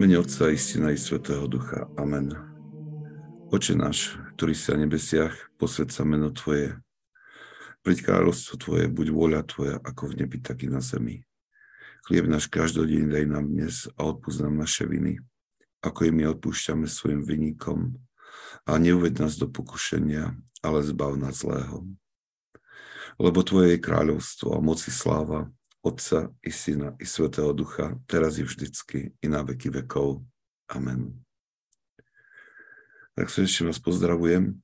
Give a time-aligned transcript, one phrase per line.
[0.00, 1.84] Mene Otca i Syna i Svetého Ducha.
[2.00, 2.32] Amen.
[3.52, 6.80] Oče náš, ktorý si na nebesiach, posved sa meno Tvoje.
[7.84, 11.20] Príď kráľovstvo Tvoje, buď vôľa Tvoja, ako v nebi, tak i na zemi.
[12.08, 15.20] Chlieb náš každodenný daj nám dnes a odpúsť nám naše viny,
[15.84, 17.92] ako i my odpúšťame svojim vinníkom.
[18.64, 20.32] A neuved nás do pokušenia,
[20.64, 21.84] ale zbav nás zlého.
[23.20, 28.44] Lebo Tvoje je kráľovstvo a moci sláva Otca i Syna i Svetého Ducha, teraz i
[28.44, 30.20] vždycky, i na veky vekov.
[30.68, 31.24] Amen.
[33.16, 34.60] Tak srdečne vás pozdravujem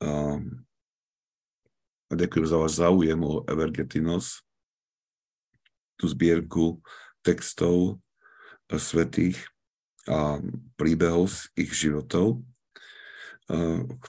[0.00, 0.40] a,
[2.08, 4.40] a ďakujem za váš záujem o Evergetinos,
[5.96, 6.80] tú zbierku
[7.24, 8.00] textov
[8.72, 9.40] svetých
[10.06, 10.38] a
[10.78, 12.42] príbehov z ich životov,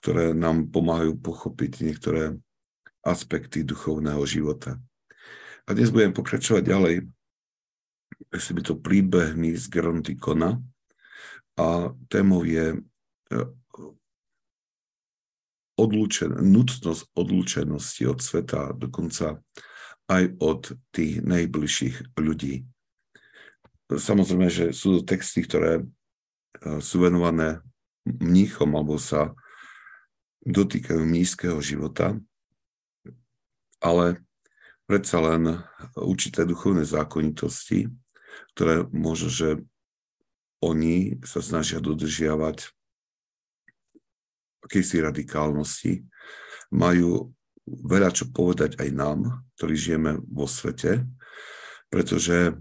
[0.01, 2.37] ktoré nám pomáhajú pochopiť niektoré
[3.05, 4.81] aspekty duchovného života.
[5.67, 6.95] A dnes budem pokračovať ďalej.
[8.31, 10.63] By to príbehmi z Gerontikona.
[11.59, 13.37] A témou je e,
[15.75, 19.43] odlučen, nutnosť odlučenosti od sveta, dokonca
[20.07, 22.63] aj od tých najbližších ľudí.
[23.91, 27.59] Samozrejme, že sú to texty, ktoré e, sú venované
[28.07, 29.35] mníchom alebo sa
[30.47, 32.15] dotýkajú nízkeho života,
[33.83, 34.23] ale
[34.87, 35.61] predsa len
[35.99, 37.91] určité duchovné zákonitosti,
[38.55, 39.49] ktoré možno, že
[40.63, 42.71] oni sa snažia dodržiavať
[44.65, 46.01] akejsi radikálnosti,
[46.73, 47.31] majú
[47.67, 49.19] veľa čo povedať aj nám,
[49.59, 51.03] ktorí žijeme vo svete,
[51.91, 52.55] pretože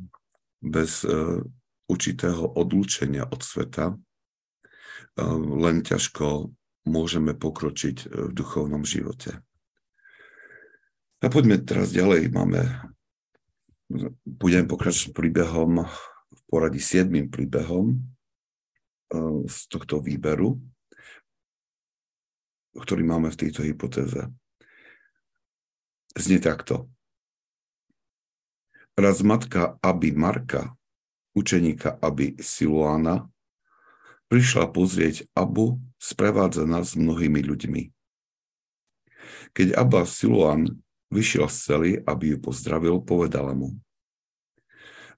[0.63, 1.43] bez e,
[1.87, 3.97] určitého odlúčenia od sveta e,
[5.63, 6.51] len ťažko
[6.91, 9.46] môžeme pokročiť e, v duchovnom živote.
[11.25, 12.29] A poďme teraz ďalej.
[12.29, 12.93] Máme,
[14.29, 15.89] budeme pokračovať príbehom
[16.29, 20.61] v poradí siedmým príbehom eh, z tohto výberu,
[22.77, 24.29] ktorý máme v tejto hypotéze.
[26.17, 26.89] Znie takto.
[28.97, 30.73] Raz matka Aby Marka,
[31.37, 33.29] učeníka Aby Siluána,
[34.33, 37.83] prišla pozrieť Abu sprevádzaná s mnohými ľuďmi.
[39.53, 40.81] Keď Abba Siluán
[41.11, 43.79] Vyšiel z cely, aby ju pozdravil, povedala mu.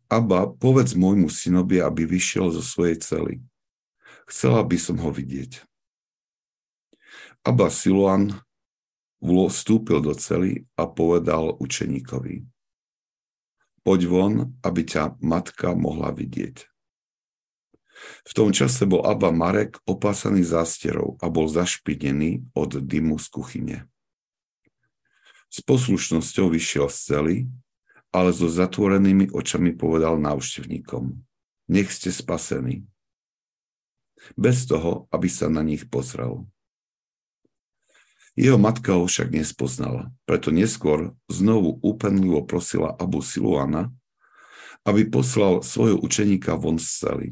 [0.09, 3.35] Aba, povedz môjmu synovi, aby vyšiel zo svojej cely.
[4.29, 5.65] Chcela by som ho vidieť.
[7.45, 8.41] Aba Siluan
[9.21, 12.45] vstúpil do cely a povedal učeníkovi.
[13.85, 16.69] Poď von, aby ťa matka mohla vidieť.
[18.29, 23.79] V tom čase bol Abba Marek opásaný zásterou a bol zašpinený od dymu z kuchyne.
[25.49, 27.37] S poslušnosťou vyšiel z cely,
[28.13, 31.17] ale so zatvorenými očami povedal návštevníkom,
[31.69, 32.85] nech ste spasení.
[34.35, 36.45] Bez toho, aby sa na nich pozrel.
[38.39, 43.91] Jeho matka ho však nespoznala, preto neskôr znovu úpenlivo prosila Abu Siluana,
[44.87, 47.29] aby poslal svojho učeníka von z cely.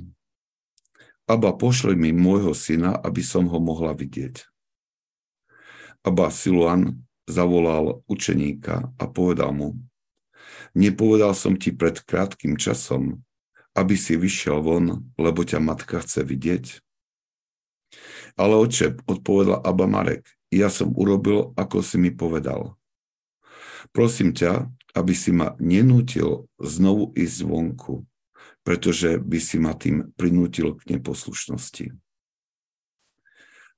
[1.30, 4.46] Aba, pošli mi môjho syna, aby som ho mohla vidieť.
[6.06, 9.68] Aba Siluan zavolal učeníka a povedal mu,
[10.72, 13.22] nepovedal som ti pred krátkým časom,
[13.76, 16.80] aby si vyšiel von, lebo ťa matka chce vidieť?
[18.40, 22.78] Ale oče, odpovedal Abba Marek, ja som urobil, ako si mi povedal.
[23.92, 28.08] Prosím ťa, aby si ma nenútil znovu ísť vonku,
[28.64, 31.92] pretože by si ma tým prinútil k neposlušnosti.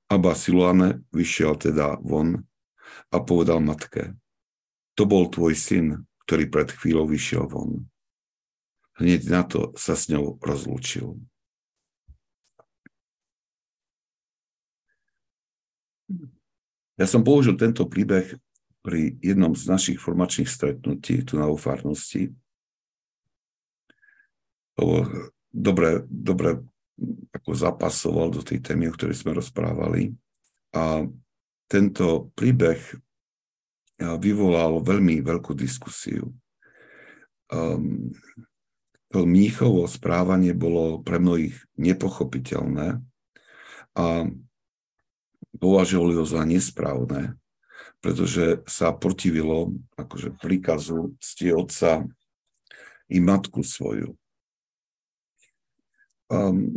[0.09, 2.48] Abba Siluane vyšiel teda von
[3.09, 4.15] a povedal matke,
[4.93, 7.87] to bol tvoj syn, ktorý pred chvíľou vyšiel von.
[8.99, 11.15] Hneď na to sa s ňou rozlúčil.
[16.99, 18.35] Ja som použil tento príbeh
[18.83, 22.35] pri jednom z našich formačných stretnutí tu na ufárnosti.
[25.51, 26.59] Dobre, dobre
[27.31, 30.11] ako zapasoval do tej témy, o ktorej sme rozprávali.
[30.75, 31.07] A
[31.69, 32.81] tento príbeh
[33.99, 36.33] vyvolal veľmi veľkú diskusiu.
[37.53, 38.09] Um,
[39.09, 43.01] to Mníchovo správanie bolo pre mnohých nepochopiteľné
[43.97, 44.05] a
[45.57, 47.35] považovali ho za nesprávne,
[47.99, 52.05] pretože sa protivilo akože príkazu cti otca
[53.09, 54.13] i matku svoju.
[56.29, 56.69] Um,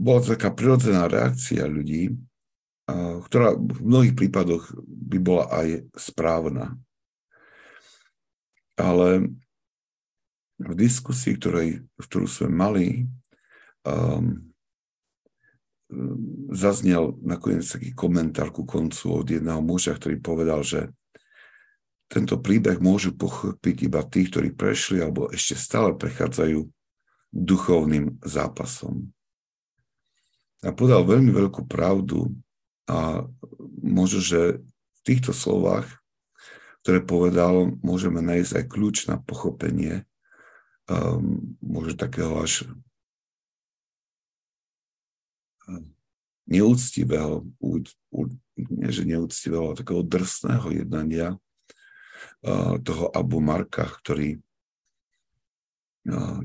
[0.00, 2.16] bola to taká prirodzená reakcia ľudí,
[2.86, 5.68] ktorá v mnohých prípadoch by bola aj
[5.98, 6.78] správna.
[8.78, 9.34] Ale
[10.56, 12.86] v diskusii, ktorej, ktorú sme mali,
[13.82, 14.46] um,
[16.50, 20.90] zaznel nakoniec taký komentár ku koncu od jedného muža, ktorý povedal, že
[22.06, 26.62] tento príbeh môžu pochopiť iba tí, ktorí prešli alebo ešte stále prechádzajú
[27.34, 29.10] duchovným zápasom.
[30.62, 32.34] A podal veľmi veľkú pravdu
[32.86, 33.26] a
[33.82, 35.86] možno, že v týchto slovách,
[36.82, 40.06] ktoré povedal, môžeme nájsť aj kľúč na pochopenie
[40.86, 42.66] um, možno takého až
[46.46, 47.42] neúctivého,
[48.54, 51.34] nie že neúctivého, ale takého drsného jednania
[52.86, 54.38] toho Abu Marka, ktorý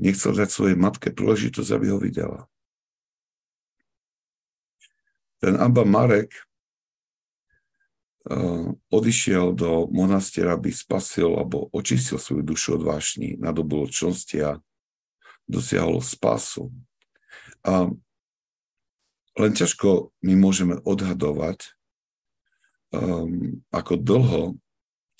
[0.02, 2.50] nechcel dať svojej matke príležitosť, aby ho videla.
[5.42, 6.30] Ten Abba Marek
[8.90, 14.62] odišiel do monastiera, aby spasil alebo očistil svoju dušu od vášni, nadobul čnosti a
[15.50, 16.70] dosiahol spásu.
[17.66, 17.90] A
[19.32, 21.74] len ťažko my môžeme odhadovať,
[22.94, 24.42] um, ako dlho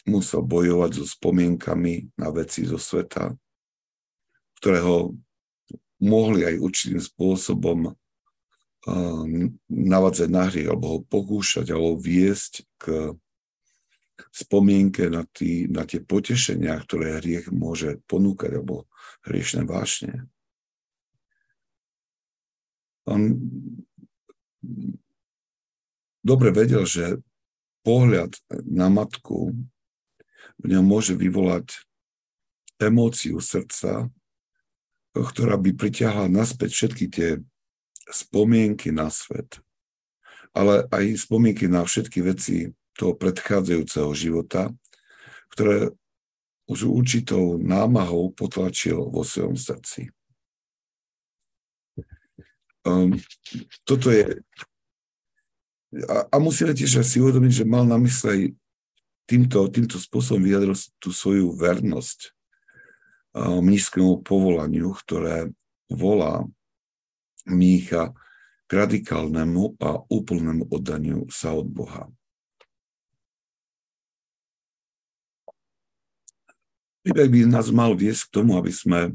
[0.06, 3.34] musel bojovať so spomienkami na veci zo sveta,
[4.62, 5.16] ktoré ho
[6.02, 7.94] mohli aj určitým spôsobom
[8.86, 13.14] um, navadzať na hriech, alebo ho pokúšať, alebo viesť k
[14.32, 18.86] spomienke na, tý, na tie potešenia, ktoré hriech môže ponúkať, alebo
[19.26, 20.26] hriešne vášne.
[23.02, 23.34] On
[26.22, 27.18] dobre vedel, že
[27.82, 29.50] pohľad na matku
[30.62, 31.82] v ňom môže vyvolať
[32.78, 34.06] emóciu srdca,
[35.12, 37.30] ktorá by priťahla naspäť všetky tie
[38.10, 39.62] spomienky na svet,
[40.50, 44.68] ale aj spomienky na všetky veci toho predchádzajúceho života,
[45.52, 45.92] ktoré
[46.68, 50.08] už určitou námahou potlačil vo svojom srdci.
[52.82, 53.14] Um,
[53.84, 54.40] toto je...
[56.08, 58.56] A, a musíme tiež si uvedomiť, že mal na mysle
[59.28, 62.32] týmto, týmto spôsobom vyjadril tú svoju vernosť
[63.36, 65.52] um, nízkému povolaniu, ktoré
[65.92, 66.48] volá
[67.46, 68.14] mnícha
[68.66, 72.08] k radikálnemu a úplnému oddaniu sa od Boha.
[77.02, 79.10] Príbeh by nás mal viesť k tomu, aby sme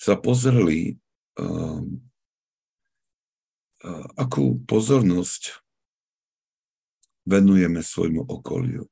[0.00, 1.02] sa pozreli
[1.40, 2.04] Ehm,
[4.20, 5.64] akú pozornosť
[7.24, 8.84] venujeme svojmu okoliu.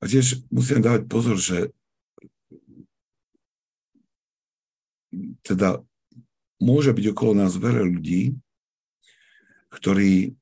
[0.00, 1.68] A tiež musím dávať pozor, že
[5.42, 5.82] teda
[6.62, 8.34] môže byť okolo nás veľa ľudí,
[9.70, 10.34] ktorí,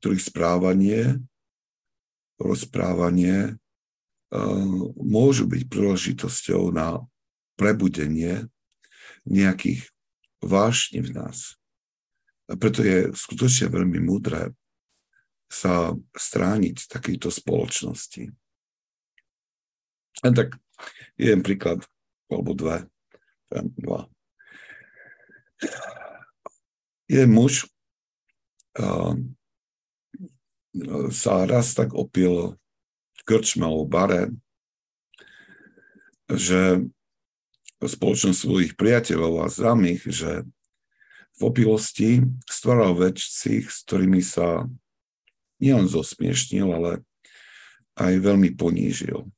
[0.00, 1.20] ktorých správanie,
[2.40, 3.56] rozprávanie
[4.96, 7.04] môžu byť príležitosťou na
[7.60, 8.48] prebudenie
[9.28, 9.86] nejakých
[10.40, 11.54] vášni v nás.
[12.50, 14.56] A preto je skutočne veľmi múdre
[15.52, 18.32] sa strániť takejto spoločnosti.
[20.24, 20.56] A tak
[21.20, 21.84] jeden príklad,
[22.38, 22.88] alebo dve,
[23.76, 24.08] dva.
[27.06, 27.68] Je muž,
[28.80, 29.14] uh,
[31.12, 32.56] sa raz tak opil
[33.12, 34.32] v krčme alebo bare,
[36.32, 36.80] že
[37.82, 40.46] spoločnosť svojich priateľov a známych, že
[41.36, 44.64] v opilosti stváral veci, s ktorými sa
[45.58, 46.92] nielen zosmiešnil, ale
[47.98, 49.28] aj veľmi ponížil.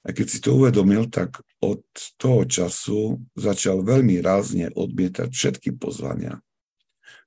[0.00, 1.84] A keď si to uvedomil, tak od
[2.16, 6.40] toho času začal veľmi rázne odmietať všetky pozvania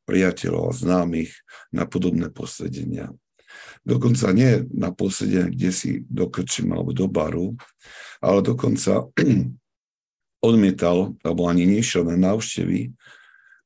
[0.03, 1.31] priateľov a známych
[1.71, 3.13] na podobné posedenia.
[3.85, 7.53] Dokonca nie na posedenie, kde si do krčima alebo do baru,
[8.19, 9.05] ale dokonca
[10.49, 12.91] odmietal, alebo ani nešiel na návštevy,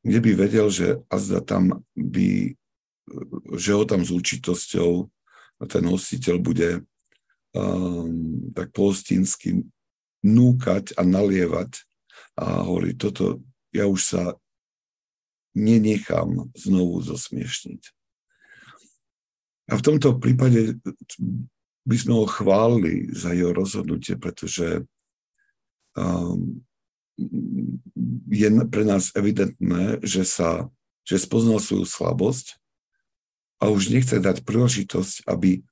[0.04, 2.54] kde by vedel, že azda tam by,
[3.56, 5.10] že ho tam s určitosťou
[5.66, 6.86] ten hostiteľ bude
[7.58, 9.66] um, tak pohostinsky
[10.22, 11.82] núkať a nalievať
[12.38, 13.42] a hovorí, toto
[13.74, 14.24] ja už sa
[15.58, 17.82] nenechám znovu zosmiešniť.
[19.68, 20.78] A v tomto prípade
[21.84, 24.86] by sme ho chválili za jeho rozhodnutie, pretože
[25.98, 26.62] um,
[28.30, 30.70] je pre nás evidentné, že sa
[31.08, 32.60] že spoznal svoju slabosť
[33.64, 35.64] a už nechce dať príležitosť, aby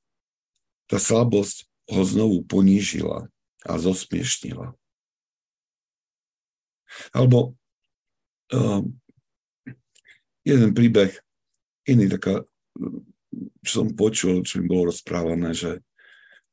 [0.87, 3.29] tá slabosť ho znovu ponížila
[3.65, 4.73] a zosmiešnila.
[7.11, 7.57] Alebo
[8.53, 8.93] um,
[10.45, 11.11] jeden príbeh,
[11.85, 12.45] iný taká
[13.65, 15.81] čo som počul, čo mi bolo rozprávané, že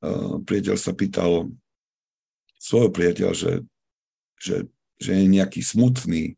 [0.02, 1.52] uh, priateľ sa pýtal
[2.56, 3.52] svojho priateľa, že,
[4.40, 4.56] že,
[4.98, 6.34] že je nejaký smutný,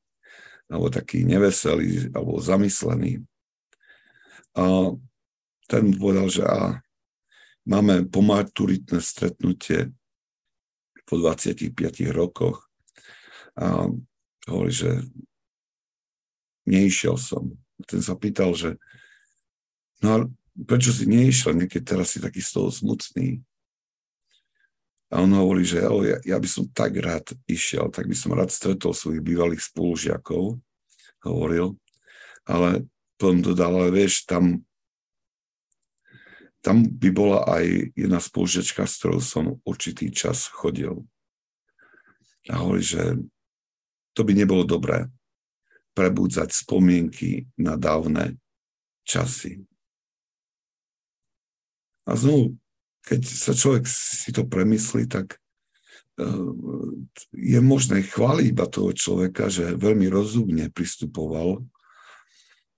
[0.69, 3.23] alebo taký neveselý, alebo zamyslený.
[4.57, 4.93] A
[5.69, 6.84] ten povedal, že a
[7.65, 9.93] máme pomaturitné stretnutie
[11.05, 11.75] po 25
[12.13, 12.69] rokoch
[13.61, 13.89] a
[14.49, 15.05] hovorí, že
[16.65, 17.53] neišiel som.
[17.85, 18.81] Ten sa pýtal, že
[20.01, 20.19] no a
[20.65, 23.41] prečo si neišiel, niekedy teraz si taký z toho smutný.
[25.13, 25.91] A on hovorí, že ja,
[26.25, 30.59] ja by som tak rád išiel, tak by som rád stretol svojich bývalých spolužiakov,
[31.23, 31.79] hovoril,
[32.49, 32.83] ale
[33.15, 34.65] potom dodal, ale vieš, tam,
[36.65, 41.05] tam by bola aj jedna spolužiačka, s ktorou som určitý čas chodil.
[42.49, 43.21] A hovorí, že
[44.17, 45.13] to by nebolo dobré
[45.93, 48.41] prebudzať spomienky na dávne
[49.05, 49.61] časy.
[52.09, 52.57] A znovu,
[53.05, 55.37] keď sa človek si to premyslí, tak
[56.17, 56.51] eh,
[57.37, 61.61] je možné chváliť iba toho človeka, že veľmi rozumne pristupoval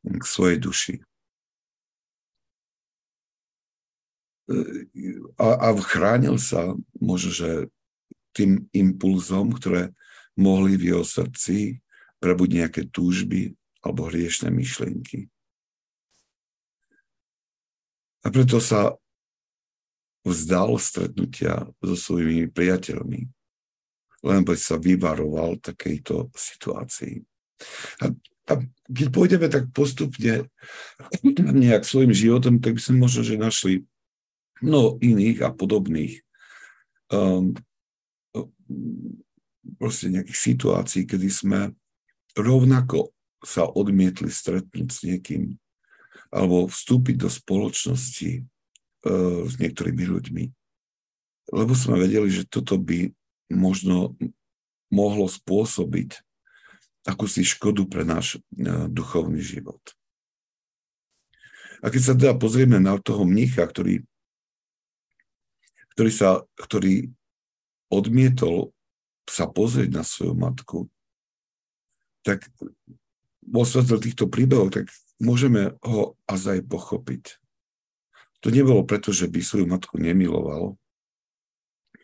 [0.03, 0.95] k svojej duši.
[5.37, 7.51] A, a chránil sa možno, že
[8.31, 9.91] tým impulzom, ktoré
[10.37, 11.81] mohli v jeho srdci
[12.21, 15.31] prebuť nejaké túžby alebo hriešne myšlienky.
[18.27, 18.99] A preto sa
[20.27, 23.31] vzdal stretnutia so svojimi priateľmi,
[24.27, 27.23] lebo sa vyvaroval takejto situácii.
[28.03, 28.11] A,
[28.51, 28.53] a
[28.91, 30.51] keď pôjdeme tak postupne
[31.63, 33.87] nejak svojim životom, tak by sme možno, že našli
[34.65, 36.21] mnoho iných a podobných
[37.13, 37.53] um,
[39.77, 41.61] proste nejakých situácií, kedy sme
[42.37, 43.13] rovnako
[43.45, 45.57] sa odmietli stretnúť s niekým
[46.35, 48.31] alebo vstúpiť do spoločnosti
[49.47, 50.45] s niektorými ľuďmi.
[51.55, 53.15] Lebo sme vedeli, že toto by
[53.55, 54.19] možno
[54.91, 56.19] mohlo spôsobiť
[57.07, 58.43] akúsi škodu pre náš
[58.91, 59.79] duchovný život.
[61.85, 64.03] A keď sa teda pozrieme na toho mnicha, ktorý,
[65.97, 67.09] ktorý, sa, ktorý
[67.89, 68.77] odmietol
[69.25, 70.79] sa pozrieť na svoju matku,
[72.21, 72.45] tak
[73.41, 77.41] vo svetle týchto príbehov, tak môžeme ho azaj pochopiť.
[78.45, 80.77] To nebolo preto, že by svoju matku nemiloval,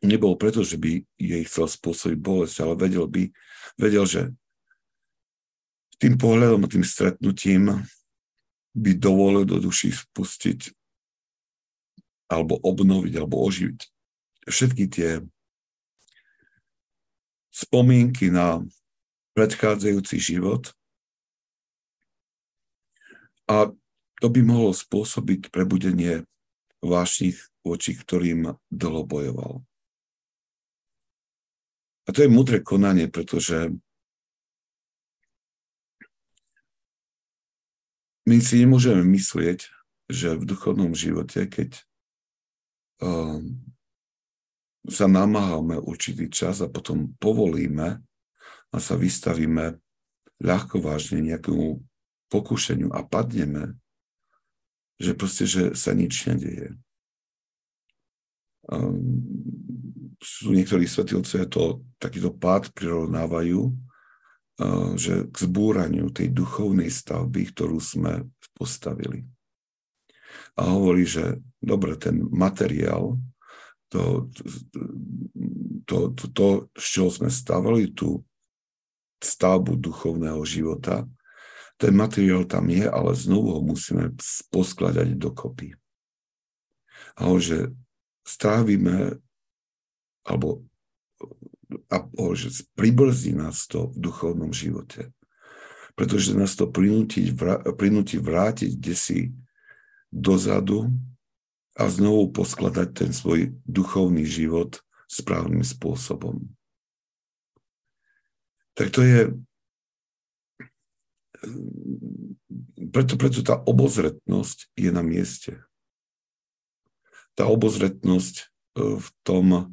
[0.00, 3.28] nebolo preto, že by jej chcel spôsobiť bolesť, ale vedel by,
[3.76, 4.32] vedel, že
[6.00, 7.84] tým pohľadom a tým stretnutím
[8.72, 10.81] by dovolil do duši spustiť
[12.32, 13.80] alebo obnoviť, alebo oživiť
[14.48, 15.10] všetky tie
[17.52, 18.64] spomienky na
[19.36, 20.72] predchádzajúci život
[23.46, 23.68] a
[24.18, 26.24] to by mohlo spôsobiť prebudenie
[26.80, 29.62] vášnych voči ktorým dlho bojoval.
[32.02, 33.70] A to je mudré konanie, pretože
[38.26, 39.70] my si nemôžeme myslieť,
[40.10, 41.78] že v duchovnom živote, keď
[44.88, 48.02] sa namáhame určitý čas a potom povolíme
[48.72, 49.78] a sa vystavíme
[50.42, 51.78] ľahko vážne nejakému
[52.32, 53.78] pokušeniu a padneme,
[54.98, 56.74] že proste, že sa nič nedieje.
[58.70, 59.26] Um,
[60.22, 67.82] sú niektorí svetilcovia to takýto pád prirovnávajú, uh, že k zbúraniu tej duchovnej stavby, ktorú
[67.82, 69.26] sme postavili.
[70.56, 73.16] A hovorí, že dobre, ten materiál,
[73.92, 74.32] to,
[75.84, 78.24] to, to, to z čoho sme stavali tú
[79.20, 81.04] stavbu duchovného života,
[81.76, 84.14] ten materiál tam je, ale znovu ho musíme
[84.54, 85.74] poskladať dokopy.
[87.18, 87.74] A že
[88.22, 89.18] strávime,
[90.22, 90.62] alebo
[91.88, 92.04] a,
[92.36, 95.10] že pribrzdí nás to v duchovnom živote.
[95.92, 99.18] Pretože nás to prinúti vrátiť kde si
[100.12, 100.92] dozadu
[101.72, 106.52] a znovu poskladať ten svoj duchovný život správnym spôsobom.
[108.76, 109.32] Tak to je
[112.92, 115.58] preto, preto tá obozretnosť je na mieste.
[117.32, 118.44] Tá obozretnosť e,
[119.00, 119.64] v tom, e,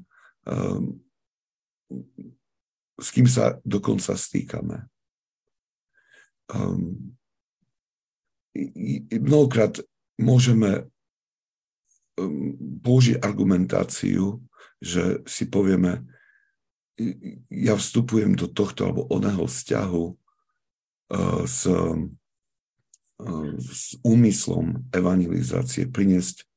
[3.00, 4.88] s kým sa dokonca stýkame.
[6.50, 7.13] Ehm,
[9.13, 9.77] mnohokrát
[10.20, 10.86] môžeme
[12.20, 14.44] ehm, použiť argumentáciu,
[14.84, 16.04] že si povieme,
[17.48, 20.06] ja vstupujem do tohto alebo oného vzťahu
[21.48, 21.66] s,
[23.60, 26.48] s úmyslom evangelizácie priniesť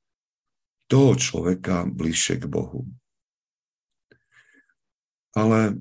[0.87, 2.85] toho človeka bližšie k Bohu.
[5.33, 5.81] Ale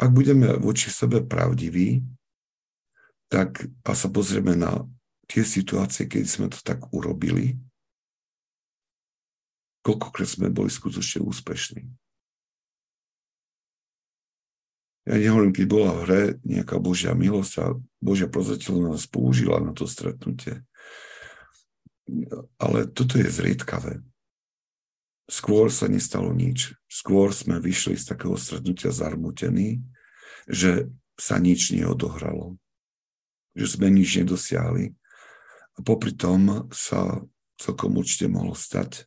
[0.00, 2.00] ak budeme voči sebe pravdiví,
[3.28, 4.88] tak a sa pozrieme na
[5.28, 7.60] tie situácie, keď sme to tak urobili,
[9.84, 11.84] koľkokrát sme boli skutočne úspešní.
[15.08, 19.72] Ja nehovorím, keď bola v hre nejaká Božia milosť a Božia prozateľ nás použila na
[19.72, 20.60] to stretnutie.
[22.60, 24.04] Ale toto je zriedkavé.
[25.28, 26.76] Skôr sa nestalo nič.
[26.88, 29.80] Skôr sme vyšli z takého stretnutia zarmutení,
[30.44, 32.60] že sa nič neodohralo.
[33.56, 34.92] Že sme nič nedosiahli.
[35.78, 37.22] A popri tom sa
[37.54, 39.06] celkom určite mohlo stať,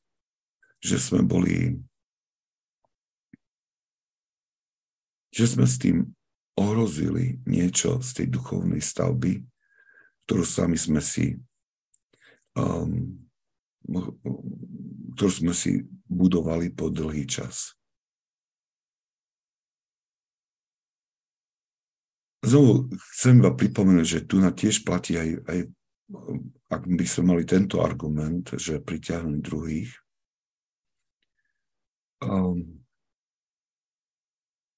[0.79, 1.79] že sme boli
[5.31, 6.11] že sme s tým
[6.59, 9.39] ohrozili niečo z tej duchovnej stavby,
[10.27, 11.39] ktorú sami sme si
[12.59, 13.15] um,
[15.15, 17.75] ktorú sme si budovali po dlhý čas.
[22.41, 25.59] Znovu chcem iba pripomenúť, že tu na tiež platí aj, aj
[26.71, 29.91] ak by sme mali tento argument, že priťahnuť druhých,
[32.23, 32.81] um,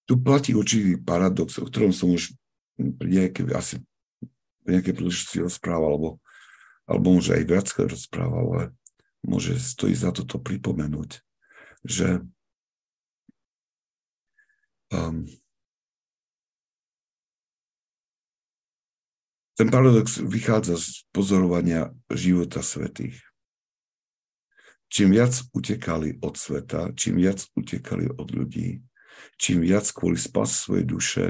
[0.04, 2.36] tu platí určitý paradox, o ktorom som už
[2.78, 3.80] pri nejaké, asi
[4.66, 6.10] pri nejakej príležitosti rozprával, alebo,
[6.90, 8.63] alebo môže aj viac rozprával, ale
[9.24, 11.24] môže stojí za toto pripomenúť,
[11.88, 12.20] že
[14.92, 15.24] um,
[19.53, 23.22] ten paradox vychádza z pozorovania života svetých.
[24.89, 28.86] Čím viac utekali od sveta, čím viac utekali od ľudí,
[29.41, 31.24] čím viac kvôli spas svojej duše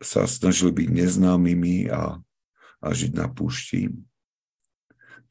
[0.00, 2.20] sa snažili byť neznámymi a,
[2.80, 3.92] a žiť na púšti,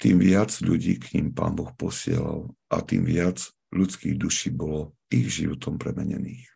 [0.01, 3.39] tým viac ľudí k ním Pán Boh posielal a tým viac
[3.73, 6.49] ľudských duší bolo ich životom premenených.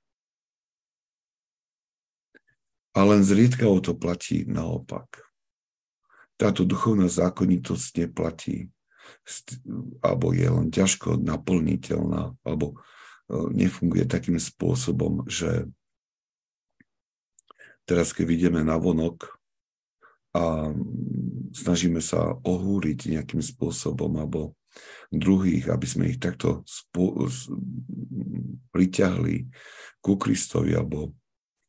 [2.97, 5.26] A len zriedkavo to platí naopak.
[6.37, 8.69] Táto duchovná zákonitosť neplatí,
[10.05, 12.77] alebo je len ťažko naplniteľná, alebo
[13.51, 15.67] nefunguje takým spôsobom, že
[17.83, 19.35] teraz keď vidíme na vonok
[20.31, 20.71] a
[21.51, 24.53] snažíme sa ohúriť nejakým spôsobom alebo
[25.09, 27.25] druhých, aby sme ich takto spo-
[28.71, 29.49] priťahli
[30.03, 31.15] ku Kristovi alebo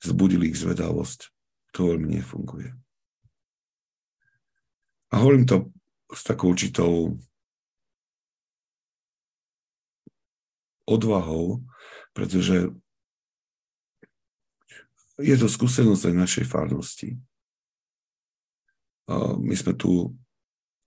[0.04, 1.32] zbudili ich zvedavosť.
[1.74, 2.74] To veľmi nefunguje.
[5.08, 5.72] A hovorím to
[6.12, 7.16] s takou určitou
[10.88, 11.64] odvahou,
[12.16, 12.72] pretože
[15.20, 17.18] je to skúsenosť aj našej farnosti.
[19.40, 20.12] My sme tu,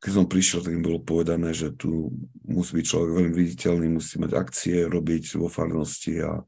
[0.02, 2.14] keď som prišiel, tak im bolo povedané, že tu
[2.46, 6.42] musí byť človek veľmi viditeľný, musí mať akcie robiť vo farnosti a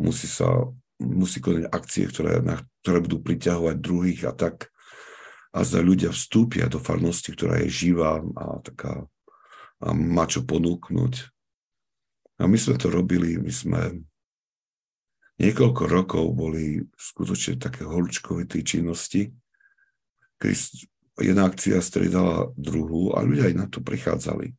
[0.00, 0.64] musí sa
[1.00, 4.72] musí konať akcie, ktoré, na, ktoré budú priťahovať druhých a tak.
[5.56, 9.08] A za ľudia vstúpia do farnosti, ktorá je živá a taká
[9.80, 11.14] a má čo ponúknuť.
[12.40, 13.80] A my sme to robili, my sme
[15.40, 19.32] niekoľko rokov boli skutočne také horúčkovité činnosti,
[20.36, 20.56] keď
[21.20, 24.52] jedna akcia striedala druhú a ľudia aj na to prichádzali.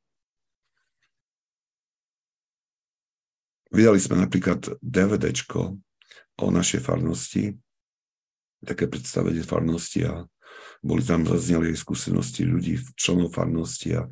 [3.67, 5.77] Vydali sme napríklad DVDčko
[6.37, 7.53] o našej farnosti,
[8.63, 10.25] také predstavenie farnosti a
[10.83, 14.07] boli tam zazneli skúsenosti ľudí, členov farnosti a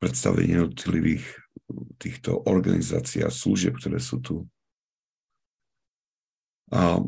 [0.00, 1.24] predstavenie jednotlivých
[2.00, 4.36] týchto organizácií a služieb, ktoré sú tu.
[6.70, 7.02] A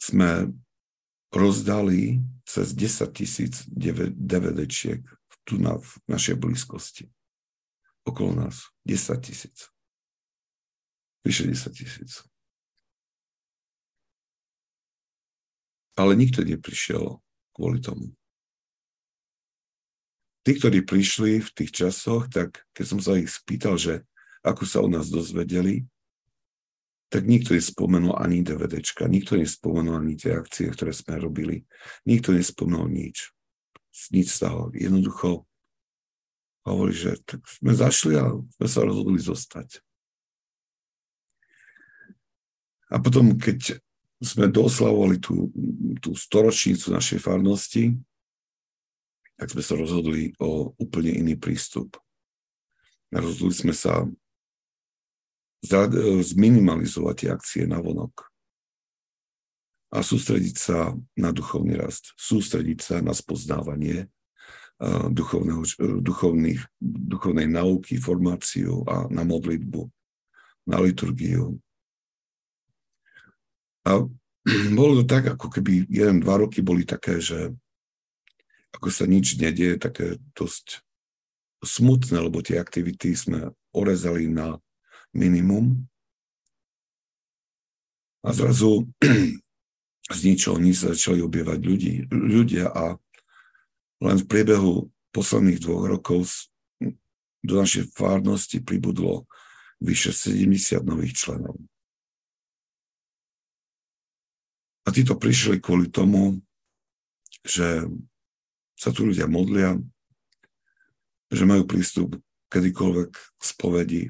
[0.00, 0.54] sme
[1.34, 3.66] rozdali cez 10 tisíc
[4.14, 5.02] DVDčiek
[5.44, 7.12] tu na, v našej blízkosti.
[8.04, 8.68] Okolo nás.
[8.88, 9.68] 10 tisíc.
[11.24, 12.24] Vyše 10 tisíc.
[15.94, 17.23] Ale nikto neprišiel
[17.54, 18.10] kvôli tomu
[20.44, 24.04] tí, ktorí prišli v tých časoch, tak keď som sa ich spýtal, že
[24.44, 25.88] ako sa o nás dozvedeli,
[27.08, 31.64] tak nikto nespomenul ani DVDčka, nikto nespomenul ani tie akcie, ktoré sme robili.
[32.04, 33.32] Nikto nespomenul nič.
[34.12, 34.68] Nič z toho.
[34.76, 35.48] Jednoducho
[36.68, 39.80] hovorí, že tak sme zašli a sme sa rozhodli zostať.
[42.92, 43.80] A potom, keď
[44.24, 45.52] sme doslavovali tú,
[46.00, 47.92] tú storočnicu našej farnosti,
[49.36, 52.00] tak sme sa rozhodli o úplne iný prístup.
[53.12, 54.02] Rozhodli sme sa
[56.24, 58.26] zminimalizovať tie akcie na vonok
[59.94, 64.10] a sústrediť sa na duchovný rast, sústrediť sa na spoznávanie
[65.08, 69.86] duchovných, duchovnej nauky, formáciu a na modlitbu,
[70.66, 71.62] na liturgiu.
[73.84, 74.04] A
[74.78, 77.52] bolo to tak, ako keby jeden, dva roky boli také, že
[78.74, 80.82] ako sa nič nedieje, také dosť
[81.64, 84.60] smutné, lebo tie aktivity sme orezali na
[85.14, 85.86] minimum.
[88.24, 88.88] A zrazu
[90.16, 92.96] z ničoho nič sa začali objevať ľudí, ľudia a
[94.04, 96.28] len v priebehu posledných dvoch rokov
[97.44, 99.28] do našej fárnosti pribudlo
[99.80, 101.56] vyše 70 nových členov.
[104.84, 106.44] A títo prišli kvôli tomu,
[107.40, 107.88] že
[108.76, 109.80] sa tu ľudia modlia,
[111.32, 112.20] že majú prístup
[112.52, 114.02] kedykoľvek k spovedi,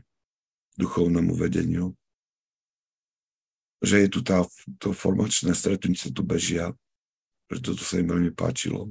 [0.74, 1.94] duchovnému vedeniu,
[3.78, 4.42] že je tu tá,
[4.82, 6.74] to formačné stretnutie, tu bežia,
[7.46, 8.90] že toto sa im veľmi páčilo.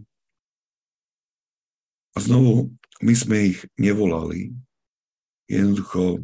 [2.15, 2.71] A znovu,
[3.03, 4.55] my sme ich nevolali,
[5.51, 6.23] jednoducho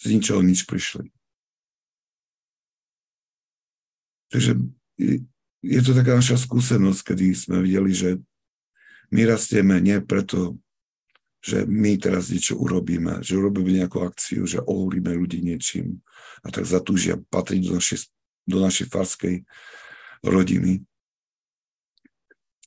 [0.00, 1.13] z ničoho nič prišli.
[4.34, 4.58] Takže
[5.62, 8.10] je to taká naša skúsenosť, kedy sme videli, že
[9.14, 10.58] my rastieme nie preto,
[11.38, 16.02] že my teraz niečo urobíme, že urobíme nejakú akciu, že ohúrime ľudí niečím
[16.42, 18.10] a tak zatúžia patriť do našej,
[18.50, 19.46] do našej farskej
[20.26, 20.82] rodiny.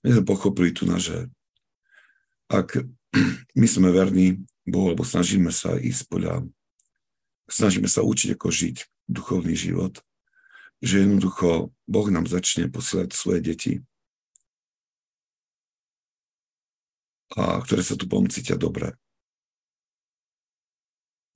[0.08, 1.28] My sme pochopili tu na, že
[2.48, 2.80] ak
[3.60, 6.48] my sme verní Bohu, alebo snažíme sa ísť podľa,
[7.52, 10.00] snažíme sa učiť, ako žiť duchovný život,
[10.84, 13.74] že jednoducho Boh nám začne posielať svoje deti,
[17.36, 18.96] a ktoré sa tu potom cítia dobre.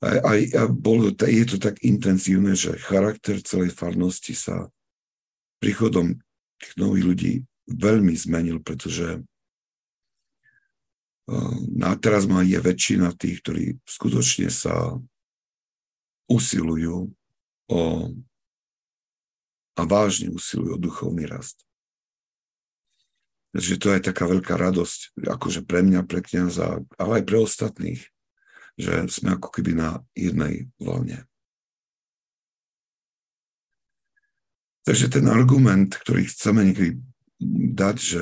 [0.01, 4.71] A, a, a bolo, je to tak intenzívne, že charakter celej farnosti sa
[5.61, 6.17] príchodom
[6.57, 7.33] tých nových ľudí
[7.69, 9.21] veľmi zmenil, pretože
[11.81, 14.99] a teraz má je väčšina tých, ktorí skutočne sa
[16.27, 17.07] usilujú
[17.71, 17.81] o
[19.81, 21.65] a vážne usilujú o duchovný rast.
[23.51, 27.99] Takže to je taká veľká radosť, akože pre mňa, pre kniaza, ale aj pre ostatných,
[28.79, 31.27] že sme ako keby na jednej vlne.
[34.87, 37.01] Takže ten argument, ktorý chceme niekedy
[37.75, 38.21] dať, že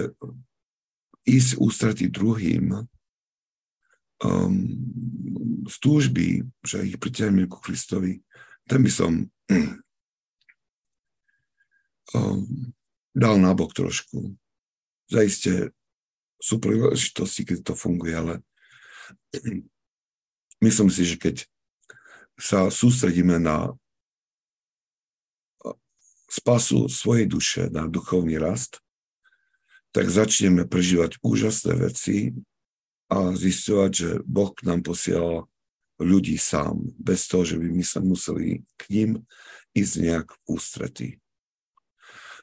[1.30, 2.90] ísť ústretí druhým
[4.26, 4.54] um,
[5.70, 8.26] z túžby, že ich pritiahneme ku Kristovi,
[8.66, 9.30] ten by som
[13.14, 14.36] dal nabok trošku.
[15.10, 15.74] Zajistie
[16.40, 18.34] sú príležitosti, keď to funguje, ale
[20.66, 21.36] myslím si, že keď
[22.40, 23.76] sa sústredíme na
[26.30, 28.80] spasu svojej duše, na duchovný rast,
[29.90, 32.38] tak začneme prežívať úžasné veci
[33.10, 35.50] a zistovať, že Boh nám posielal
[35.98, 39.12] ľudí sám, bez toho, že by my sa museli k ním
[39.74, 41.10] ísť nejak v ústretí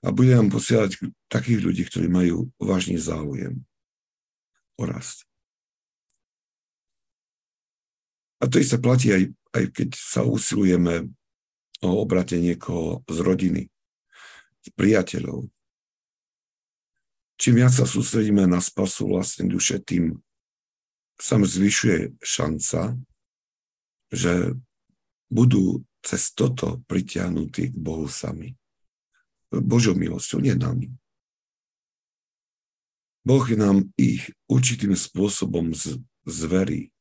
[0.07, 3.59] a bude nám posielať takých ľudí, ktorí majú vážny záujem
[4.79, 5.27] o rast.
[8.39, 11.11] A to isté platí aj, aj keď sa usilujeme
[11.83, 13.63] o obrate niekoho z rodiny,
[14.63, 15.51] z priateľov.
[17.37, 20.23] Čím viac sa sústredíme na spasu vlastnej duše, tým
[21.19, 22.95] sa zvyšuje šanca,
[24.13, 24.55] že
[25.27, 28.55] budú cez toto pritiahnutí k Bohu sami.
[29.63, 30.93] Božou milosťou, nie nami.
[33.27, 36.95] Boh nám ich určitým spôsobom z, zverí.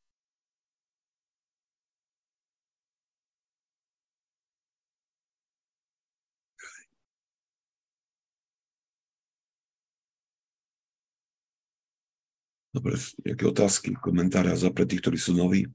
[12.74, 15.70] Dobre, nejaké otázky, komentáre za pre tých, ktorí sú noví?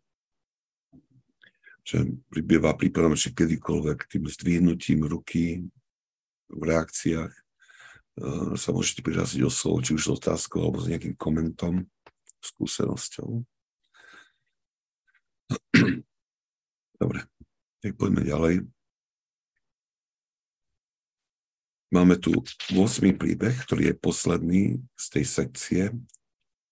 [1.86, 5.64] Že pribýva prípadom, že kedykoľvek tým zdvihnutím ruky
[6.50, 11.14] v reakciách uh, sa môžete prihlásiť o slovo, či už s otázkou alebo s nejakým
[11.14, 11.86] komentom,
[12.42, 13.46] skúsenosťou.
[17.00, 17.20] Dobre,
[17.80, 18.54] tak poďme ďalej.
[21.90, 22.30] Máme tu
[22.70, 23.18] 8.
[23.18, 24.62] príbeh, ktorý je posledný
[24.94, 25.82] z tej sekcie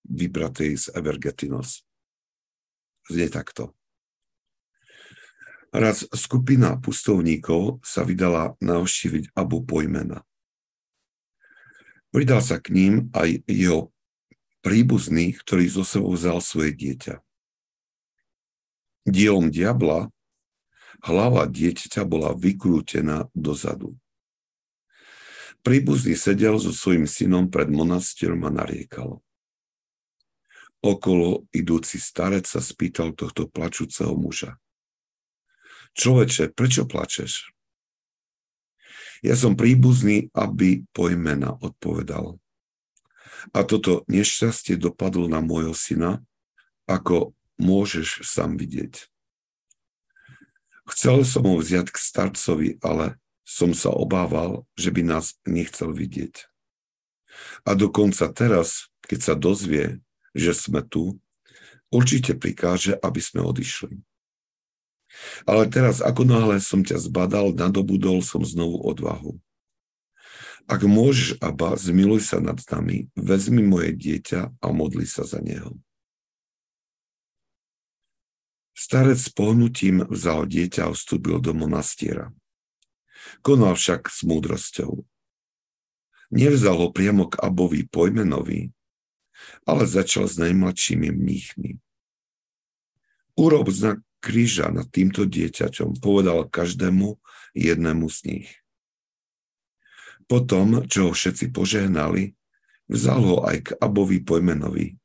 [0.07, 1.83] vybratej z Evergetinos.
[3.11, 3.78] Znie takto.
[5.69, 10.25] Raz skupina pustovníkov sa vydala navštíviť Abu Pojmena.
[12.09, 13.93] Pridal sa k ním aj jeho
[14.65, 17.21] príbuzný, ktorý zo sebou vzal svoje dieťa.
[19.05, 20.09] Dielom diabla
[21.05, 23.93] hlava dieťaťa bola vykrútená dozadu.
[25.61, 29.21] Príbuzný sedel so svojím synom pred monastierom a nariekal.
[30.81, 34.57] Okolo idúci starec sa spýtal tohto plačúceho muža.
[35.97, 37.53] Človeče, prečo plačeš?
[39.23, 42.39] Ja som príbuzný, aby pojmena odpovedal.
[43.55, 46.23] A toto nešťastie dopadlo na môjho syna,
[46.87, 49.11] ako môžeš sám vidieť.
[50.89, 56.49] Chcel som ho vziať k starcovi, ale som sa obával, že by nás nechcel vidieť.
[57.69, 60.01] A dokonca teraz, keď sa dozvie,
[60.33, 61.21] že sme tu,
[61.93, 64.01] určite prikáže, aby sme odišli.
[65.49, 69.39] Ale teraz, ako náhle som ťa zbadal, nadobudol som znovu odvahu.
[70.69, 75.73] Ak môžeš, Abba, zmiluj sa nad nami, vezmi moje dieťa a modli sa za neho.
[78.77, 82.31] Starec s pohnutím vzal dieťa a vstúpil do monastiera.
[83.43, 85.03] Konal však s múdrosťou.
[86.31, 88.71] Nevzal ho priamo k Abovi pojmenovi,
[89.65, 91.81] ale začal s najmladšími mníchmi.
[93.41, 97.19] Urob znak kríža nad týmto dieťaťom, povedal každému
[97.55, 98.49] jednému z nich.
[100.29, 102.37] Potom, čo ho všetci požehnali,
[102.93, 105.01] vzal ho aj k Abovi pojmenovi,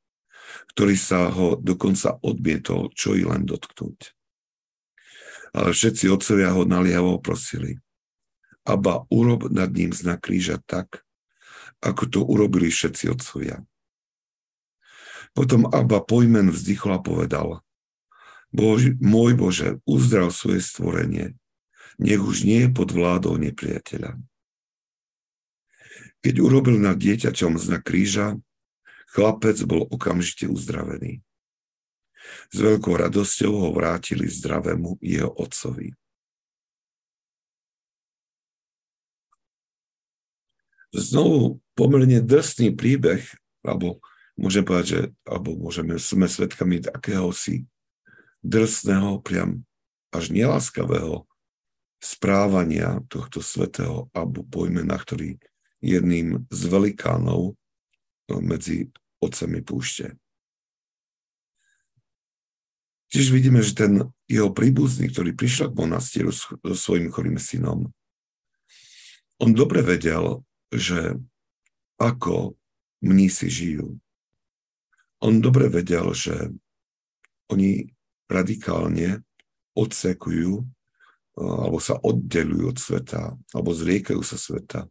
[0.75, 4.11] ktorý sa ho dokonca odmietol čo i len dotknúť.
[5.53, 7.77] Ale všetci otcovia ho naliehavo prosili.
[8.65, 11.03] Aba, urob nad ním znak kríža tak,
[11.83, 13.59] ako to urobili všetci otcovia.
[15.35, 17.47] Potom Abba pojmen vzdychol a povedal,
[18.53, 21.33] Bož, môj Bože, uzdrav svoje stvorenie,
[21.97, 24.21] nech už nie je pod vládou nepriateľa.
[26.21, 28.37] Keď urobil nad dieťaťom znak kríža,
[29.09, 31.25] chlapec bol okamžite uzdravený.
[32.53, 35.91] S veľkou radosťou ho vrátili zdravému jeho otcovi.
[40.93, 43.25] Znovu pomerne drsný príbeh,
[43.65, 43.97] alebo
[44.37, 47.65] môžem povedať, že alebo môžeme, sme svedkami akéhosi
[48.43, 49.63] drsného, priam
[50.13, 51.25] až neláskavého
[52.03, 55.39] správania tohto svetého Abu Pojmena, ktorý
[55.79, 57.55] jedným z velikánov
[58.27, 58.91] no, medzi
[59.23, 60.19] otcami púšte.
[63.07, 63.93] Tiež vidíme, že ten
[64.25, 67.93] jeho príbuzný, ktorý prišiel k monastieru so svojím chorým synom,
[69.37, 70.41] on dobre vedel,
[70.73, 71.19] že
[72.01, 72.57] ako
[73.05, 73.99] mnísi žijú.
[75.21, 76.51] On dobre vedel, že
[77.53, 77.92] oni
[78.29, 79.21] radikálne
[79.73, 80.65] odsekujú eh,
[81.39, 84.87] alebo sa oddelujú od sveta, alebo zriekajú sa sveta,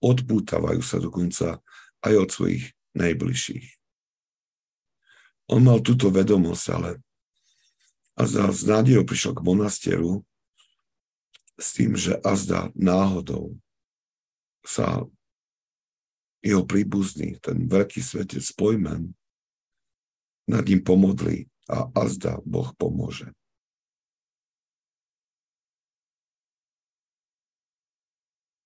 [0.00, 1.60] odpútavajú sa dokonca
[2.04, 3.66] aj od svojich najbližších.
[5.52, 6.90] On mal túto vedomosť, ale
[8.14, 10.22] a za s nádejou prišiel k monastieru
[11.58, 13.58] s tým, že azda náhodou
[14.62, 15.02] sa
[16.44, 19.16] jeho príbuzný, ten veľký svetec Pojmen,
[20.46, 23.32] nad ním pomodli a azda Boh pomôže.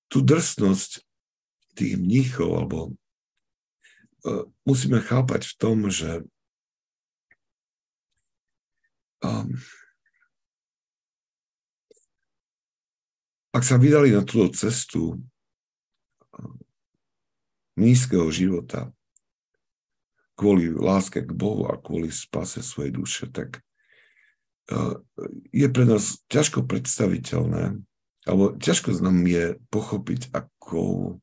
[0.09, 1.05] Tu drsnosť
[1.77, 2.79] tých mníchov, alebo
[4.25, 6.25] uh, musíme chápať v tom, že
[9.23, 9.53] um,
[13.53, 15.21] ak sa vydali na túto cestu
[16.35, 16.57] uh,
[17.79, 18.91] nízkeho života,
[20.39, 23.59] kvôli láske k Bohu a kvôli spase svojej duše, tak
[24.71, 24.95] eh,
[25.51, 27.83] je pre nás ťažko predstaviteľné,
[28.23, 31.19] alebo ťažko nám je pochopiť, ako,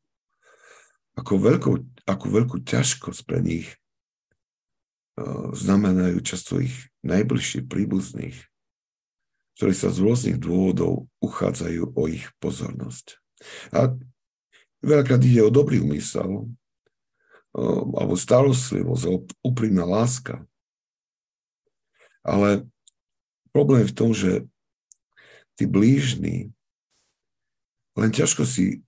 [1.15, 6.75] ako, veľkou, ako veľkú ťažkosť pre nich eh, znamenajú často ich
[7.07, 8.35] najbližší príbuzných,
[9.55, 13.23] ktorí sa z rôznych dôvodov uchádzajú o ich pozornosť.
[13.71, 13.95] A
[14.83, 16.51] veľakrát ide o dobrý úmysel,
[17.95, 20.43] alebo starostlivosť, úprimná láska.
[22.19, 22.67] Ale
[23.55, 24.31] problém je v tom, že
[25.55, 26.51] tí blížni
[27.95, 28.81] len ťažko si eh,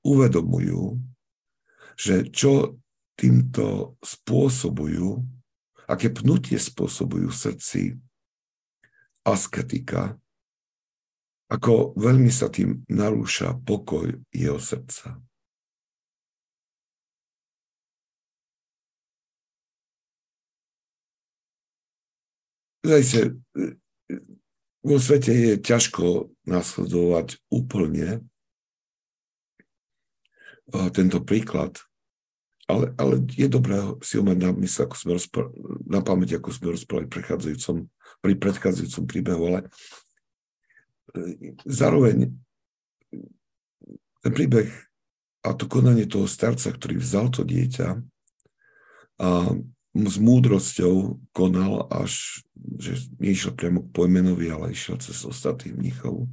[0.00, 0.96] uvedomujú,
[2.00, 2.80] že čo
[3.20, 5.20] týmto spôsobujú,
[5.84, 7.82] aké pnutie spôsobujú v srdci
[9.28, 10.16] asketika,
[11.52, 15.20] ako veľmi sa tým narúša pokoj jeho srdca.
[22.80, 23.36] Zajte,
[24.80, 28.24] vo svete je ťažko nasledovať úplne
[30.94, 31.76] tento príklad,
[32.70, 35.52] ale, ale je dobré si ho mať na mysle, ako sme rozpr-
[35.84, 42.30] na pamäť, ako sme rozprávali pri predchádzajúcom príbehu, ale e, zároveň
[44.22, 44.70] ten príbeh
[45.42, 47.98] a to konanie toho starca, ktorý vzal to dieťa
[49.20, 49.28] a
[49.90, 52.42] s múdrosťou konal až,
[52.78, 56.30] že nešiel priamo k pojmenovi, ale išiel cez ostatných mníchov.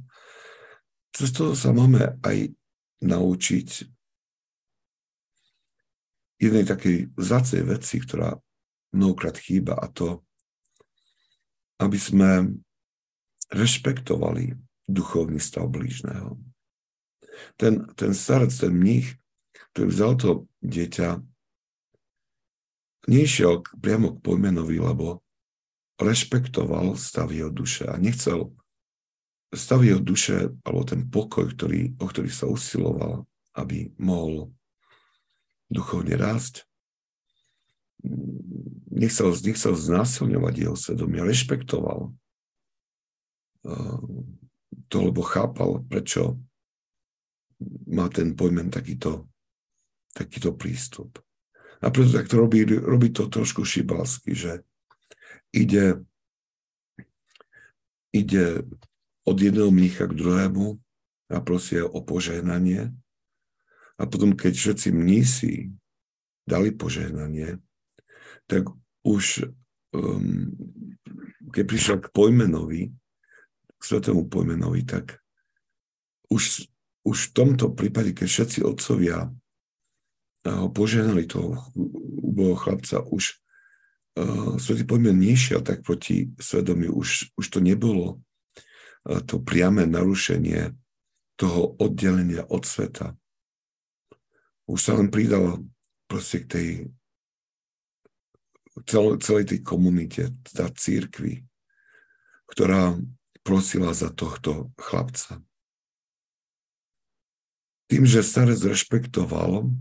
[1.10, 2.54] cez toho sa máme aj
[3.02, 3.68] naučiť
[6.38, 8.38] jednej takej vzácej veci, ktorá
[8.94, 10.22] mnohokrát chýba a to,
[11.82, 12.62] aby sme
[13.50, 14.54] rešpektovali
[14.86, 16.38] duchovný stav blížneho.
[17.58, 19.18] Ten, ten starec, ten mních,
[19.74, 20.30] ktorý vzal to
[20.62, 21.22] dieťa,
[23.08, 25.24] nešiel priamo k pojmenovi, lebo
[25.98, 28.52] rešpektoval stav jeho duše a nechcel
[29.50, 33.24] stav jeho duše, alebo ten pokoj, ktorý, o ktorý sa usiloval,
[33.56, 34.52] aby mohol
[35.72, 36.68] duchovne rásť,
[38.92, 42.12] nechcel, nechcel znásilňovať jeho svedomie, rešpektoval
[43.66, 44.00] eh,
[44.88, 46.36] to, lebo chápal, prečo
[47.88, 49.26] má ten pojmen takýto,
[50.14, 51.18] takýto prístup.
[51.78, 54.66] A preto tak to robí, robí to trošku šibalsky, že
[55.54, 56.02] ide,
[58.10, 58.66] ide
[59.22, 60.78] od jedného mnícha k druhému
[61.30, 62.90] a prosí o požehnanie.
[63.98, 65.70] A potom, keď všetci mnísi
[66.48, 67.62] dali požehnanie,
[68.48, 68.70] tak
[69.04, 69.50] už
[69.92, 70.54] um,
[71.52, 72.82] keď prišiel k pojmenovi,
[73.78, 75.20] k svetému pojmenovi, tak
[76.28, 76.68] už,
[77.06, 79.32] už v tomto prípade, keď všetci otcovia
[80.46, 81.58] ho požehnali toho
[82.22, 83.34] uboho chlapca, už
[84.18, 88.22] uh, svetý pojmen nešiel tak proti svedomiu, už, už to nebolo
[89.08, 90.76] uh, to priame narušenie
[91.38, 93.14] toho oddelenia od sveta.
[94.68, 95.64] Už sa len pridal
[96.10, 96.68] proste k tej
[98.86, 101.46] cel, celej tej komunite, tá církvi,
[102.52, 102.94] ktorá
[103.42, 105.40] prosila za tohto chlapca.
[107.88, 109.72] Tým, že starec rešpektoval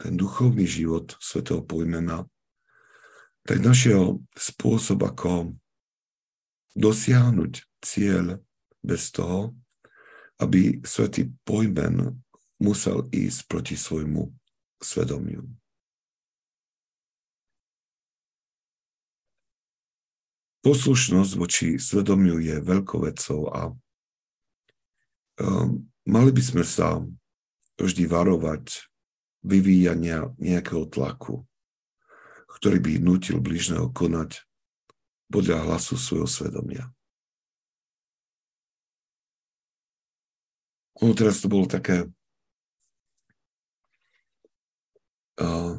[0.00, 2.28] ten duchovný život svetého pojmena,
[3.48, 5.56] tak našiel spôsob, ako
[6.76, 8.40] dosiahnuť cieľ
[8.84, 9.56] bez toho,
[10.40, 12.20] aby svetý pojmen
[12.60, 14.28] musel ísť proti svojmu
[14.80, 15.44] svedomiu.
[20.60, 23.72] Poslušnosť voči svedomiu je veľkou vecou a
[25.40, 27.00] um, mali by sme sa
[27.80, 28.89] vždy varovať
[29.40, 31.44] vyvíjania nejakého tlaku,
[32.58, 34.44] ktorý by nutil blížneho konať
[35.30, 36.90] podľa hlasu svojho svedomia.
[41.00, 42.04] Ono teraz to bolo také
[45.40, 45.72] uh,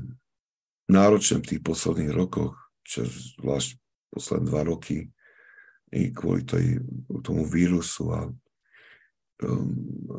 [0.90, 3.06] náročné v tých posledných rokoch, čo
[3.38, 3.78] zvlášť
[4.10, 5.14] posledné dva roky
[5.94, 6.82] i kvôli tej,
[7.22, 8.34] tomu vírusu a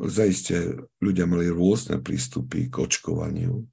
[0.07, 3.63] zaiste ľudia mali rôzne prístupy k očkovaniu.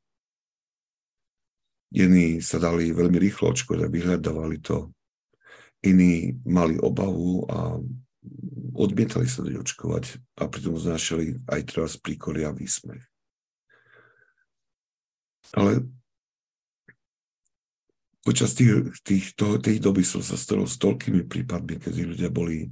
[1.91, 4.95] Iní sa dali veľmi rýchlo očkovať a vyhľadávali to.
[5.83, 7.83] Iní mali obavu a
[8.77, 10.05] odmietali sa dať očkovať
[10.39, 13.03] a pritom znášali aj teraz príkory a výsmech.
[15.51, 15.83] Ale
[18.23, 22.71] počas tých, tých, toho, tej doby som sa stalo s toľkými prípadmi, kedy ľudia boli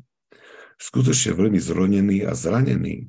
[0.78, 3.06] skutočne veľmi zronení a zranení e,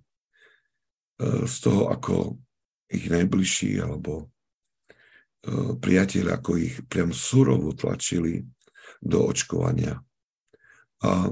[1.45, 2.41] z toho, ako
[2.89, 8.41] ich najbližší alebo e, priatelia, ako ich priam surovo tlačili
[8.99, 10.01] do očkovania.
[11.05, 11.31] A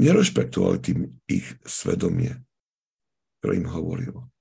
[0.00, 2.40] nerešpektovali tým ich svedomie,
[3.38, 4.32] ktoré im hovorilo,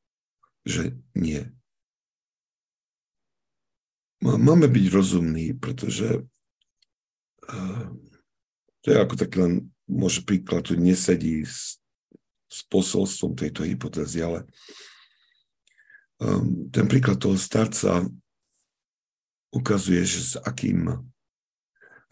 [0.63, 1.43] že nie,
[4.21, 6.27] máme byť rozumní, pretože
[7.47, 7.85] uh,
[8.83, 9.53] to je ako taký len,
[9.89, 11.81] môže príklad, tu nesedí s,
[12.45, 14.45] s posolstvom tejto hypotézy, ale
[16.21, 18.05] um, ten príklad toho starca
[19.49, 20.93] ukazuje, že s akým,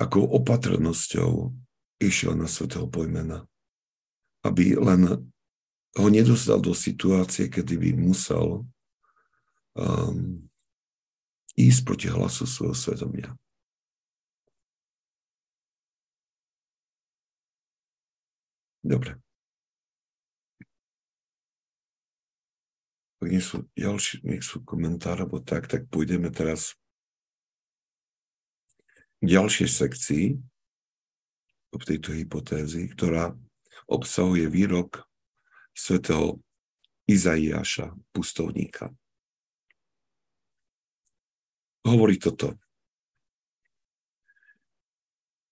[0.01, 1.53] akou opatrnosťou
[2.01, 3.45] išiel na svetého pojmena,
[4.41, 5.29] aby len
[5.97, 8.65] ho nedostal do situácie, kedy by musel
[9.73, 10.45] um,
[11.57, 13.33] ísť proti hlasu svojho svedomia.
[18.87, 19.19] Dobre.
[23.19, 26.79] Ak nie sú ďalší, nech sú komentáre, alebo tak, tak pôjdeme teraz
[29.19, 30.25] k ďalšej sekcii
[31.75, 33.35] v tejto hypotézy, ktorá
[33.91, 35.03] obsahuje výrok
[35.75, 36.39] svätého
[37.09, 38.95] Izaiáša, pustovníka
[41.87, 42.59] hovorí toto.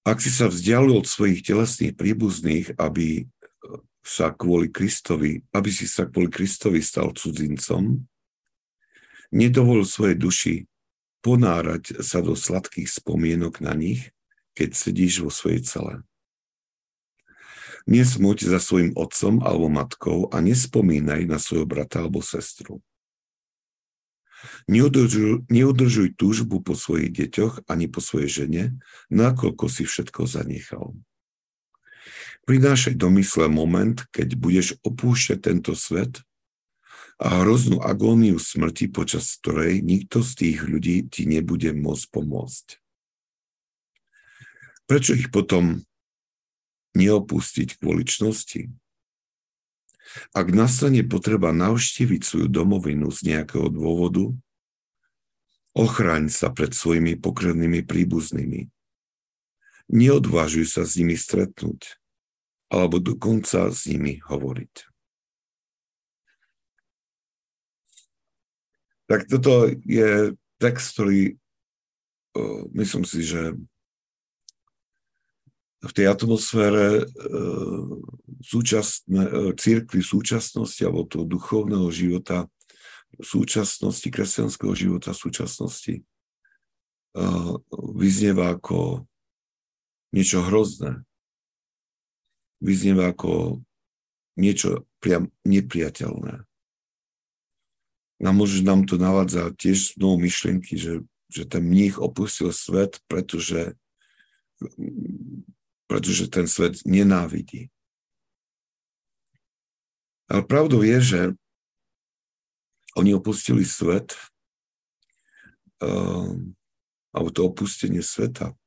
[0.05, 3.25] Ak si sa vzdialil od svojich telesných príbuzných, aby
[4.05, 8.05] sa kvôli Kristovi, aby si sa kvôli Kristovi stal cudzincom,
[9.33, 10.55] nedovol svojej duši
[11.25, 14.13] ponárať sa do sladkých spomienok na nich,
[14.53, 15.93] keď sedíš vo svojej cele.
[17.89, 22.77] Nesmuť za svojim otcom alebo matkou a nespomínaj na svojho brata alebo sestru.
[24.69, 28.63] Neudržuj, neudržuj túžbu po svojich deťoch ani po svojej žene,
[29.13, 30.97] nakoľko si všetko zanechal.
[32.45, 36.21] Prinášaj do mysle moment, keď budeš opúšťať tento svet
[37.17, 42.67] a hroznú agóniu smrti, počas ktorej nikto z tých ľudí ti nebude môcť pomôcť.
[44.85, 45.81] Prečo ich potom
[46.93, 48.69] neopustiť kvôli čnosti.
[50.31, 54.31] Ak nastane potreba navštíviť svoju domovinu z nejakého dôvodu,
[55.75, 58.71] ochraň sa pred svojimi pokrevnými príbuznými.
[59.91, 61.99] Neodvážuj sa s nimi stretnúť,
[62.73, 64.73] alebo dokonca s nimi hovoriť.
[69.05, 71.37] Tak toto je text, ktorý
[72.73, 73.53] myslím si, že
[75.85, 77.03] v tej atmosfére e,
[78.41, 82.49] súčasné, e, církvy súčasnosti alebo toho duchovného života
[83.21, 86.03] súčasnosti, kresťanského života súčasnosti e,
[87.95, 89.05] vyznieva ako
[90.09, 91.05] niečo hrozné.
[92.63, 93.61] Vyznieva ako
[94.41, 96.43] niečo priam nepriateľné.
[98.25, 103.75] A môže nám to navádzať tiež znovu myšlienky, že, že ten mních opustil svet, pretože
[105.85, 107.69] pretože ten svet nenávidí.
[110.25, 111.21] Ale pravdou je, že
[112.97, 114.17] oni opustili svet,
[115.83, 116.33] uh,
[117.13, 118.57] alebo to opustenie sveta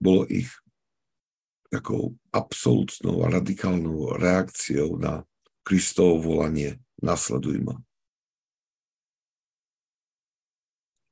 [0.00, 0.48] bolo ich
[1.70, 5.22] takou absolútnou a radikálnou reakciou na
[5.62, 7.76] Kristovo volanie nasleduj ma.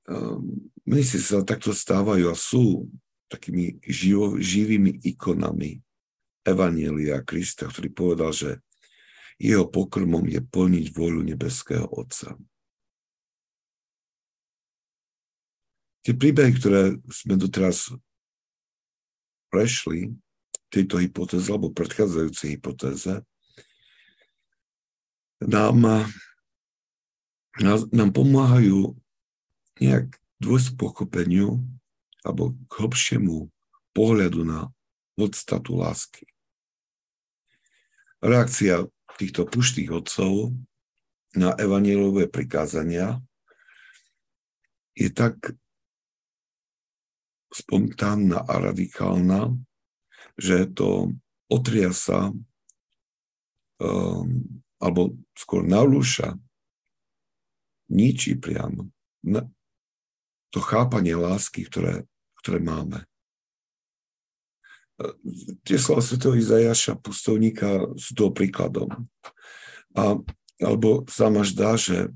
[0.08, 0.72] Um,
[1.04, 2.88] si sa takto stávajú a sú
[3.28, 5.80] takými živo, živými ikonami
[6.42, 8.50] Evanielia Krista, ktorý povedal, že
[9.38, 12.34] jeho pokrmom je plniť voľu nebeského Otca.
[16.02, 17.92] Tie príbehy, ktoré sme doteraz
[19.52, 20.16] prešli,
[20.72, 23.24] tejto hypotéze alebo predchádzajúcej hypotéze,
[25.44, 26.08] nám,
[27.92, 28.96] nám pomáhajú
[29.78, 31.62] nejak dôjsť pochopeniu
[32.28, 33.48] alebo k hlbšiemu
[33.96, 34.68] pohľadu na
[35.16, 36.28] podstatu lásky.
[38.20, 38.84] Reakcia
[39.16, 40.52] týchto puštých otcov
[41.32, 43.18] na evanielové prikázania
[44.92, 45.56] je tak
[47.48, 49.56] spontánna a radikálna,
[50.36, 51.16] že to
[51.48, 52.30] otriasa
[53.80, 54.28] um,
[54.78, 56.36] alebo skôr nalúša,
[57.88, 58.92] ničí priamo
[60.50, 62.08] to chápanie lásky, ktoré
[62.42, 63.04] ktoré máme.
[65.62, 66.18] Tie slova Sv.
[66.18, 68.90] Izajaša, pustovníka, sú toho príkladom.
[69.94, 70.18] A,
[70.58, 72.10] alebo sa ma zdá, že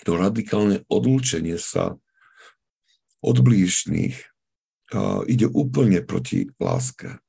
[0.00, 1.96] to radikálne odlúčenie sa
[3.20, 4.16] od blížných
[4.96, 7.20] a, ide úplne proti láske.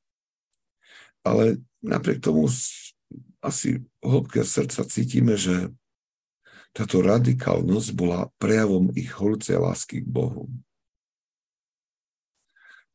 [1.28, 2.48] Ale napriek tomu
[3.44, 5.68] asi v hĺbke srdca cítime, že
[6.76, 10.52] táto radikálnosť bola prejavom ich horúcej lásky k Bohu.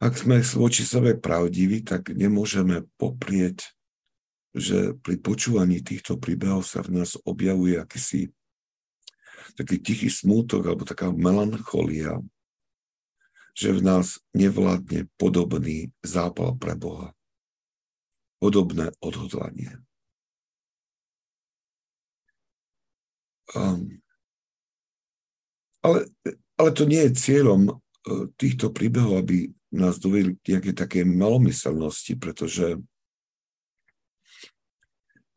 [0.01, 3.68] Ak sme voči sebe pravdiví, tak nemôžeme poprieť,
[4.57, 8.32] že pri počúvaní týchto príbehov sa v nás objavuje akýsi
[9.61, 12.16] taký tichý smútok alebo taká melancholia,
[13.53, 17.12] že v nás nevládne podobný zápal pre Boha.
[18.40, 19.84] Podobné odhodlanie.
[23.53, 24.01] Um,
[25.84, 26.09] ale,
[26.57, 27.76] ale to nie je cieľom uh,
[28.40, 32.79] týchto príbehov, aby nás dovedli k nejakej takej malomyselnosti, pretože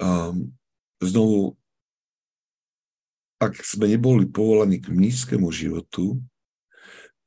[0.02, 0.50] um,
[0.98, 1.54] znovu,
[3.38, 6.18] ak sme neboli povolaní k nízkemu životu,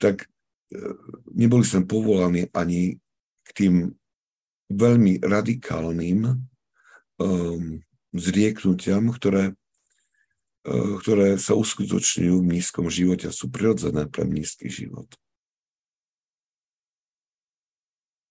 [0.02, 0.98] tak uh,
[1.30, 2.98] neboli sme povolaní ani
[3.46, 3.74] k tým
[4.66, 6.26] veľmi radikálnym
[7.22, 7.78] um,
[8.10, 9.54] zrieknutiam, ktoré,
[10.66, 15.06] uh, ktoré sa uskutočňujú v nízkom živote a sú prirodzené pre nízky život.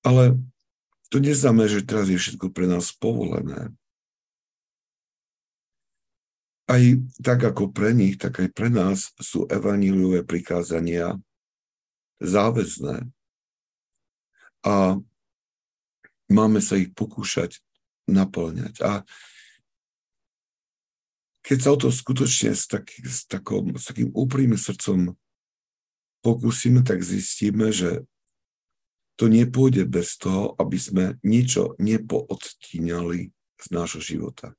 [0.05, 0.37] Ale
[1.09, 3.73] to neznamená, že teraz je všetko pre nás povolené.
[6.69, 6.81] Aj
[7.21, 11.17] tak ako pre nich, tak aj pre nás sú evaníliové prikázania
[12.21, 13.05] záväzné.
[14.65, 14.97] A
[16.29, 17.61] máme sa ich pokúšať
[18.09, 18.81] naplňať.
[18.81, 19.05] A
[21.45, 25.13] keď sa o to skutočne s, taký, s, takom, s takým úprimným srdcom
[26.25, 28.01] pokúsime, tak zistíme, že
[29.15, 33.19] to nepôjde bez toho, aby sme niečo nepoodtíňali
[33.55, 34.51] z nášho života.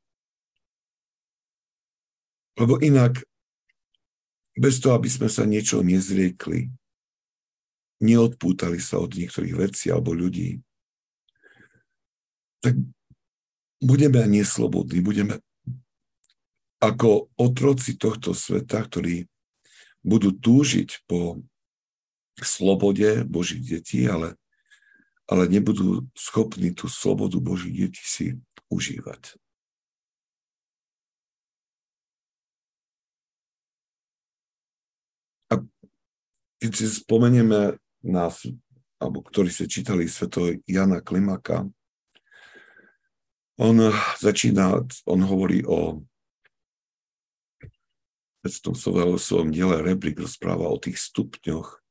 [2.56, 3.20] Lebo inak,
[4.56, 6.72] bez toho, aby sme sa niečo nezriekli,
[8.00, 10.64] neodpútali sa od niektorých vecí alebo ľudí,
[12.64, 12.80] tak
[13.84, 15.44] budeme neslobodní, budeme
[16.80, 19.28] ako otroci tohto sveta, ktorí
[20.00, 21.44] budú túžiť po
[22.40, 24.36] slobode Božích detí, ale
[25.26, 28.26] ale nebudú schopní tú slobodu Božích detí si
[28.70, 29.34] užívať.
[35.50, 35.62] A
[36.62, 38.30] keď si spomenieme na,
[39.02, 41.66] alebo ktorí ste čítali sveto Jana Klimaka,
[43.56, 43.76] on
[44.20, 46.04] začína, on hovorí o
[48.46, 51.82] tom svojom diele Rebrik rozpráva o tých stupňoch,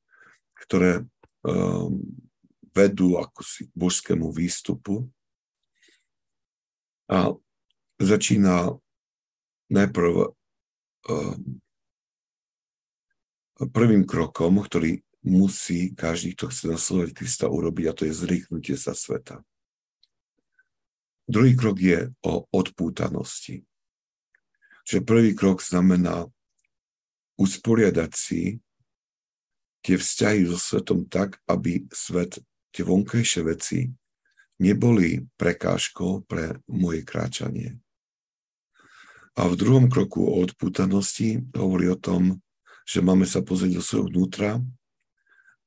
[0.55, 1.03] ktoré
[1.43, 1.99] um,
[2.75, 5.07] vedú ako si k božskému výstupu.
[7.07, 7.31] A
[7.95, 8.75] začína
[9.71, 10.35] najprv
[11.07, 11.39] um,
[13.71, 18.93] prvým krokom, ktorý musí každý, kto chce nasledovať Krista, urobiť, a to je zrýchnutie sa
[18.93, 19.41] sveta.
[21.25, 23.65] Druhý krok je o odpútanosti.
[24.85, 26.29] Čiže prvý krok znamená
[27.41, 28.61] usporiadať si
[29.81, 32.37] tie vzťahy so svetom tak, aby svet
[32.75, 33.87] tie vonkajšie veci
[34.59, 37.79] neboli prekážkou pre moje kráčanie.
[39.35, 42.43] A v druhom kroku o odpútanosti hovorí o tom,
[42.83, 44.49] že máme sa pozrieť do svojho vnútra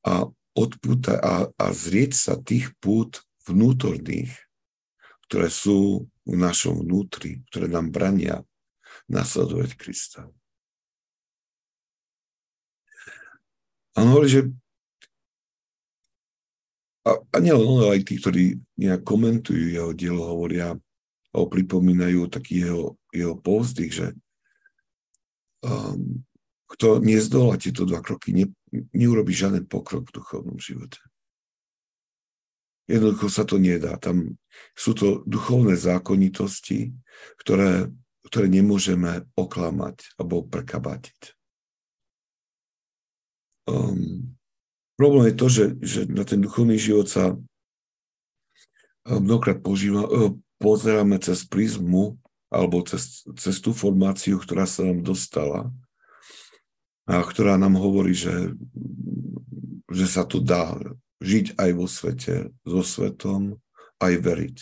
[0.05, 4.33] a, odpúta, a, a zrieť sa tých pút vnútorných,
[5.29, 8.45] ktoré sú v našom vnútri, ktoré nám brania
[9.09, 10.29] nasledovať Krista.
[13.97, 14.43] On hovorí, že
[17.09, 20.77] a, a nielen on, aj tí, ktorí nejak komentujú jeho dielo, hovoria
[21.33, 24.07] a pripomínajú taký jeho, jeho povzdych, že
[25.65, 26.21] um,
[26.69, 28.47] kto nezdolá tieto dva kroky, ne,
[28.93, 31.01] neurobi žiaden pokrok v duchovnom živote.
[32.89, 34.01] Jednoducho sa to nedá.
[34.01, 34.41] Tam
[34.73, 36.97] sú to duchovné zákonitosti,
[37.37, 37.93] ktoré,
[38.25, 41.37] ktoré nemôžeme oklamať alebo prekabatiť.
[43.69, 44.38] Um,
[44.99, 47.39] Problém je to, že, že na ten duchovný život sa eh,
[49.07, 52.19] mnohokrát požíva, eh, pozeráme cez prízmu
[52.51, 55.71] alebo cez, cez tú formáciu, ktorá sa nám dostala
[57.07, 58.53] a ktorá nám hovorí, že,
[59.89, 60.77] že sa tu dá
[61.23, 63.57] žiť aj vo svete, so svetom,
[64.03, 64.59] aj veriť.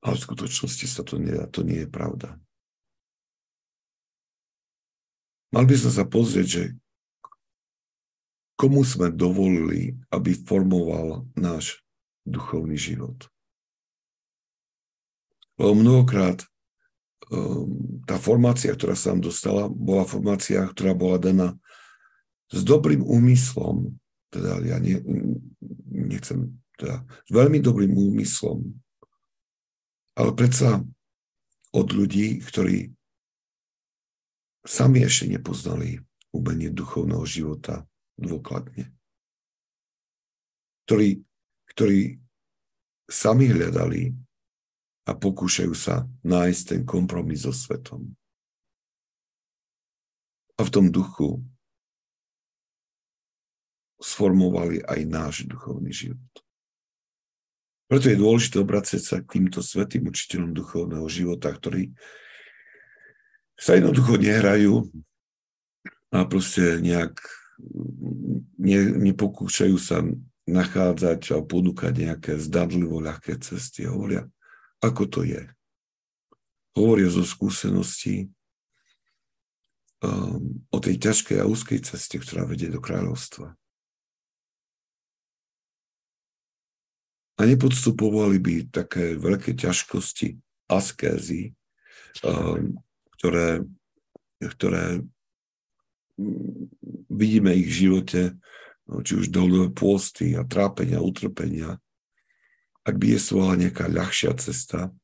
[0.00, 2.40] Ale v skutočnosti sa to nedá, to nie je pravda.
[5.50, 6.62] Mal by sme sa pozrieť, že
[8.60, 11.80] komu sme dovolili, aby formoval náš
[12.28, 13.24] duchovný život.
[15.56, 16.44] Lebo mnohokrát
[17.32, 21.48] um, tá formácia, ktorá sa nám dostala, bola formácia, ktorá bola daná
[22.52, 23.96] s dobrým úmyslom,
[24.28, 25.00] teda ja ne,
[25.88, 28.76] nechcem, teda s veľmi dobrým úmyslom,
[30.20, 30.84] ale predsa
[31.72, 32.92] od ľudí, ktorí
[34.68, 35.96] sami ešte nepoznali
[36.36, 37.88] umenie duchovného života,
[38.20, 38.92] dôkladne.
[40.84, 41.22] Ktorí,
[41.74, 42.20] ktorí
[43.10, 44.14] sami hľadali
[45.08, 48.14] a pokúšajú sa nájsť ten kompromis so svetom.
[50.54, 51.40] A v tom duchu
[54.00, 56.32] sformovali aj náš duchovný život.
[57.90, 61.90] Preto je dôležité obracať sa k týmto svetým učiteľom duchovného života, ktorí
[63.58, 64.86] sa jednoducho nehrajú
[66.14, 67.18] a proste nejak
[68.58, 68.78] ne,
[69.10, 70.04] nepokúšajú sa
[70.50, 73.86] nachádzať a ponúkať nejaké zdadlivo ľahké cesty.
[73.86, 74.26] Hovoria,
[74.82, 75.42] ako to je.
[76.74, 78.30] Hovoria zo skúseností
[80.02, 83.54] um, o tej ťažkej a úzkej ceste, ktorá vedie do kráľovstva.
[87.40, 90.36] A nepodstupovali by také veľké ťažkosti,
[90.68, 91.56] askézy,
[92.20, 92.76] um,
[93.16, 93.64] ktoré,
[94.44, 95.00] ktoré
[97.10, 98.22] vidíme ich v živote,
[98.86, 101.76] no, či už dolové pôsty a trápenia, utrpenia,
[102.86, 104.94] ak by jestvovala nejaká ľahšia cesta,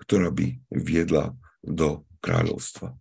[0.00, 2.96] ktorá by viedla do kráľovstva.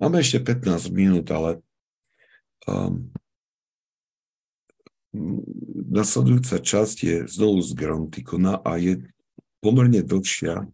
[0.00, 1.58] Máme ešte 15 minút, ale
[2.70, 3.10] um,
[5.90, 9.10] nasledujúca časť je znovu z Grantikona a je
[9.58, 10.64] pomerne dlhšia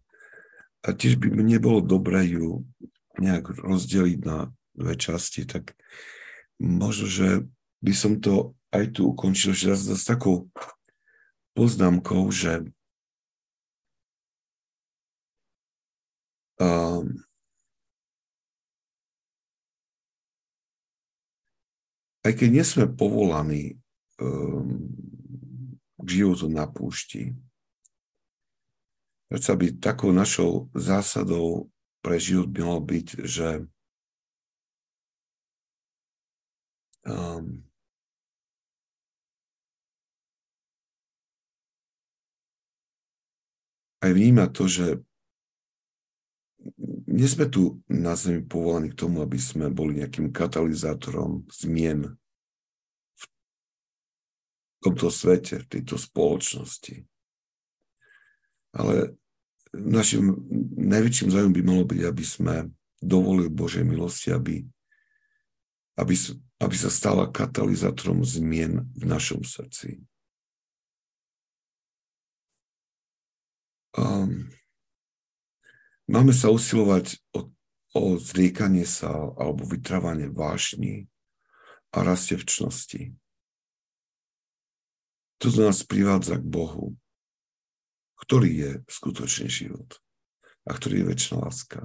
[0.85, 2.63] a tiež by nebolo dobré ju
[3.17, 5.73] nejak rozdeliť na dve časti, tak
[6.61, 7.29] možno, že
[7.81, 10.53] by som to aj tu ukončil že s takou
[11.57, 12.69] poznámkou, že
[16.61, 17.17] um,
[22.21, 23.81] aj keď nie sme povolaní
[25.97, 27.37] k životu na púšti,
[29.29, 31.69] predsa by takou našou zásadou
[32.01, 33.67] pre život malo byť, že
[37.05, 37.61] um,
[44.01, 45.03] aj vníma to, že
[47.07, 52.13] nie sme tu na Zemi povolaní k tomu, aby sme boli nejakým katalizátorom zmien
[54.87, 57.03] tomto svete, v tejto spoločnosti.
[58.75, 59.15] Ale
[59.75, 60.35] našim
[60.79, 62.55] najväčším zájom by malo byť, aby sme
[63.03, 64.63] dovolili Božej milosti, aby,
[65.99, 66.13] aby,
[66.63, 70.01] aby sa stala katalizátorom zmien v našom srdci.
[73.97, 74.47] Um,
[76.07, 77.51] Máme sa usilovať o,
[77.91, 81.11] o zriekanie sa alebo vytrávanie vášni
[81.91, 83.11] a rastevčnosti.
[85.37, 86.97] To nás privádza k Bohu,
[88.25, 90.01] ktorý je skutočný život
[90.65, 91.79] a ktorý je väčšiná láska.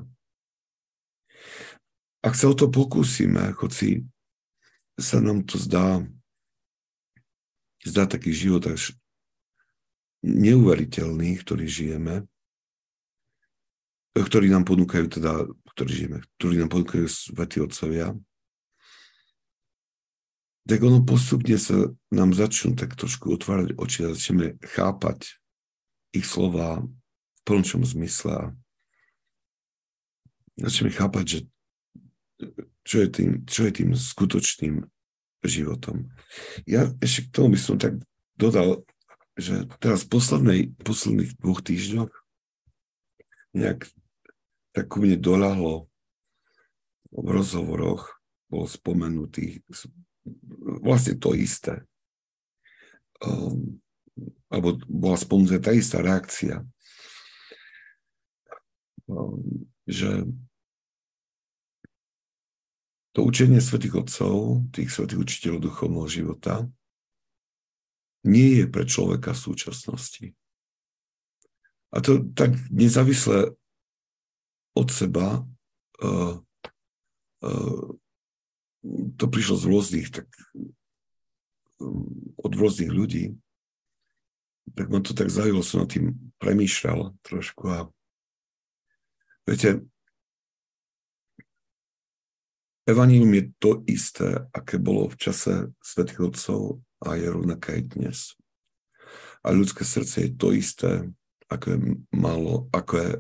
[2.23, 4.07] Ak sa o to pokúsime, si
[4.97, 6.01] sa nám to zdá,
[7.85, 8.97] zdá taký život až
[10.23, 12.25] neuveriteľný, ktorý žijeme,
[14.15, 15.45] ktorí nám ponúkajú teda,
[15.75, 18.15] ktorí žijeme, ktorí nám ponúkajú svätí otcovia,
[20.63, 25.39] tak ono postupne sa nám začnú tak trošku otvárať oči a začneme chápať
[26.15, 28.55] ich slova v plnčom zmysle
[30.57, 31.39] začneme chápať, že
[32.83, 34.87] čo je tým, čo je tým skutočným
[35.43, 36.11] životom.
[36.67, 37.99] Ja ešte k tomu by som tak
[38.35, 38.83] dodal,
[39.39, 42.13] že teraz v poslednej, posledných dvoch týždňoch
[43.57, 43.87] nejak
[44.73, 45.87] tak ku mne doľahlo
[47.13, 48.17] v rozhovoroch,
[48.49, 49.61] bolo spomenutý
[50.83, 51.83] vlastne to isté.
[53.23, 53.83] Um,
[54.53, 56.61] alebo bola spomenutá tá istá reakcia,
[59.09, 60.27] um, že
[63.13, 66.65] to učenie svätých Otcov, tých svätých učiteľov duchovného života,
[68.25, 70.27] nie je pre človeka v súčasnosti.
[71.93, 73.53] A to tak nezávisle
[74.73, 75.45] od seba
[76.01, 76.41] uh,
[77.45, 77.87] uh,
[79.17, 80.27] to prišlo z rôznych, tak
[81.79, 83.35] um, od rôznych ľudí,
[84.75, 87.79] tak ma to tak zaujalo, som nad tým premýšľal trošku a
[89.47, 89.87] viete,
[92.83, 98.19] Evangelium je to isté, aké bolo v čase svätých Otcov a je rovnaké aj dnes.
[99.47, 101.07] A ľudské srdce je to isté,
[101.47, 101.79] ako je
[102.11, 103.11] malo, ako je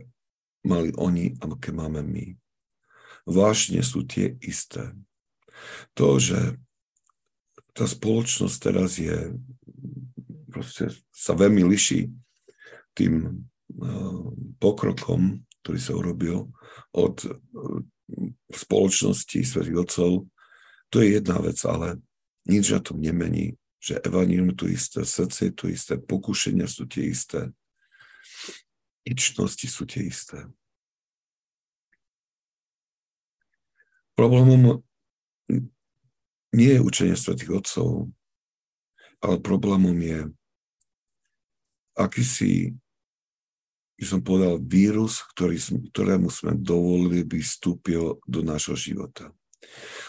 [0.66, 2.34] mali oni, aké máme my.
[3.22, 4.90] Vášne sú tie isté.
[5.98, 6.56] To, že
[7.72, 9.36] tá spoločnosť teraz je,
[10.52, 12.12] proste sa veľmi liší
[12.92, 13.44] tým
[13.80, 14.28] uh,
[14.60, 16.52] pokrokom, ktorý sa urobil
[16.92, 17.36] od uh,
[18.52, 20.28] spoločnosti svetých otcov,
[20.92, 21.96] to je jedna vec, ale
[22.44, 27.08] nič na tom nemení, že evanílium tu isté, srdce je tu isté, pokušenia sú tie
[27.08, 27.48] isté,
[29.02, 30.46] Ičnosti sú tie isté.
[34.14, 34.86] Problémom
[36.53, 38.12] nie je učenie svetých otcov,
[39.22, 40.28] ale problémom je
[41.96, 42.76] akýsi,
[43.96, 45.61] by som povedal, vírus, ktorý,
[45.92, 49.30] ktorému sme dovolili, by vstúpil do nášho života.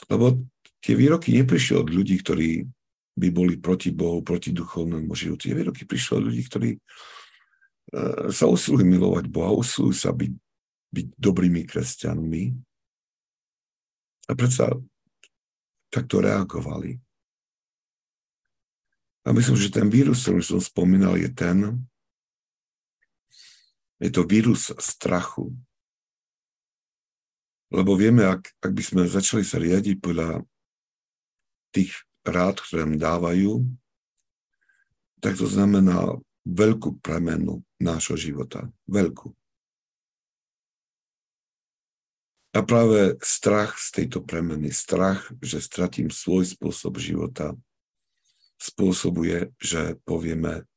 [0.08, 0.44] Lebo
[0.82, 2.66] tie výroky neprišli od ľudí, ktorí
[3.14, 5.48] by boli proti Bohu, proti duchovnému životu.
[5.48, 6.70] Tie výroky prišli od ľudí, ktorí
[7.94, 10.34] E, sa usilujú milovať Boha, usilujú sa byť,
[10.94, 12.44] byť dobrými kresťanmi.
[14.24, 14.74] A predsa
[15.94, 16.98] takto reagovali.
[19.24, 21.78] A myslím, že ten vírus, ktorý som spomínal, je ten,
[24.02, 25.54] je to vírus strachu.
[27.72, 30.44] Lebo vieme, ak, ak by sme začali sa riadiť podľa
[31.72, 31.94] tých
[32.26, 33.64] rád, ktoré nám dávajú,
[35.24, 38.68] tak to znamená veľkú premenu nášho života.
[38.92, 39.32] Veľkú.
[42.54, 47.58] A práve strach z tejto premeny, strach, že stratím svoj spôsob života,
[48.62, 50.70] spôsobuje, že povieme,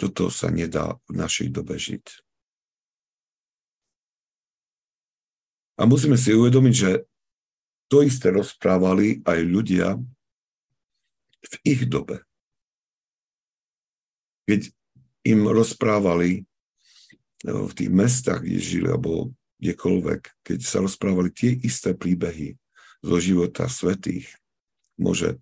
[0.00, 2.04] toto sa nedá v našej dobe žiť.
[5.76, 7.04] A musíme si uvedomiť, že
[7.92, 10.00] to isté rozprávali aj ľudia
[11.44, 12.24] v ich dobe.
[14.48, 14.72] Keď
[15.28, 21.96] im rozprávali eh, v tých mestách, kde žili, alebo kdekoľvek, keď sa rozprávali tie isté
[21.96, 22.56] príbehy
[23.00, 24.28] zo života svetých,
[25.00, 25.40] môže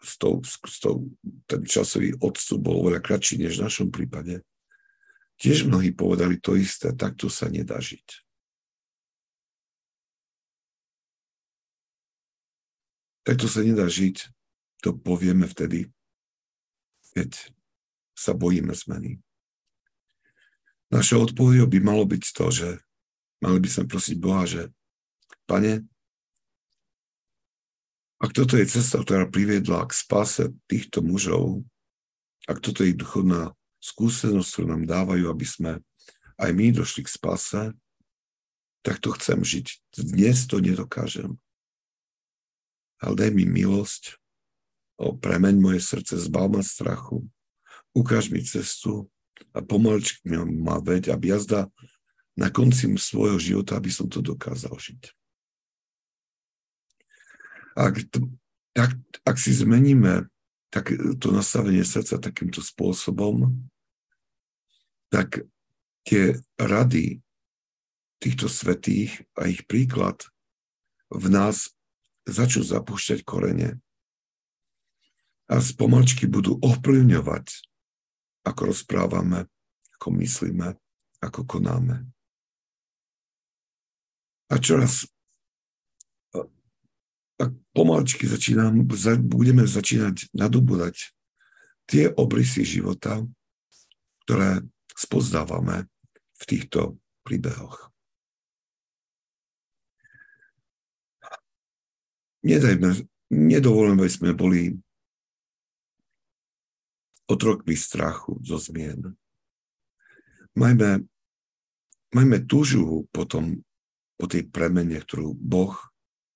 [0.00, 1.12] s tou, s tou,
[1.44, 4.40] ten časový odstup bol oveľa kratší než v našom prípade.
[5.36, 8.24] Tiež mnohí povedali to isté, takto sa nedá žiť.
[13.26, 14.32] Takto sa nedá žiť,
[14.80, 15.92] to povieme vtedy,
[17.12, 17.36] keď
[18.16, 19.20] sa bojíme zmeny.
[20.88, 22.68] Naše odpovedou by malo byť to, že
[23.42, 24.70] mali by sme prosiť Boha, že
[25.46, 25.86] Pane,
[28.18, 31.62] ak toto je cesta, ktorá priviedla k spáse týchto mužov,
[32.50, 35.72] ak toto je duchovná skúsenosť, ktorú nám dávajú, aby sme
[36.40, 37.62] aj my došli k spáse,
[38.82, 39.66] tak to chcem žiť.
[39.94, 41.38] Dnes to nedokážem
[43.00, 44.16] ale daj mi milosť,
[44.96, 47.24] o, premeň moje srdce, zbav ma strachu,
[47.92, 49.08] ukáž mi cestu
[49.52, 51.68] a pomaličky ma veď, aby jazda
[52.36, 55.02] na konci svojho života, aby som to dokázal žiť.
[57.76, 57.96] Ak,
[58.76, 58.92] tak,
[59.24, 60.28] ak si zmeníme
[60.68, 63.56] tak, to nastavenie srdca takýmto spôsobom,
[65.08, 65.48] tak
[66.04, 67.24] tie rady
[68.20, 70.28] týchto svetých a ich príklad
[71.12, 71.72] v nás
[72.26, 73.80] začnú zapúšťať korene
[75.46, 77.46] a spomalčky budú ovplyvňovať,
[78.42, 79.46] ako rozprávame,
[80.00, 80.74] ako myslíme,
[81.22, 82.15] ako konáme.
[84.46, 85.08] A čoraz
[87.36, 88.88] a pomalčky začínam,
[89.28, 91.12] budeme začínať nadobúdať
[91.84, 93.20] tie obrysy života,
[94.24, 94.64] ktoré
[94.96, 95.84] spoznávame
[96.32, 96.96] v týchto
[97.28, 97.92] príbehoch.
[102.46, 102.88] nedajme,
[103.34, 104.78] nedovolíme, aby sme boli
[107.26, 109.18] otrokmi strachu zo zmien.
[110.54, 111.02] Majme,
[112.14, 113.65] majme túžu potom,
[114.16, 115.76] po tej premene, ktorú Boh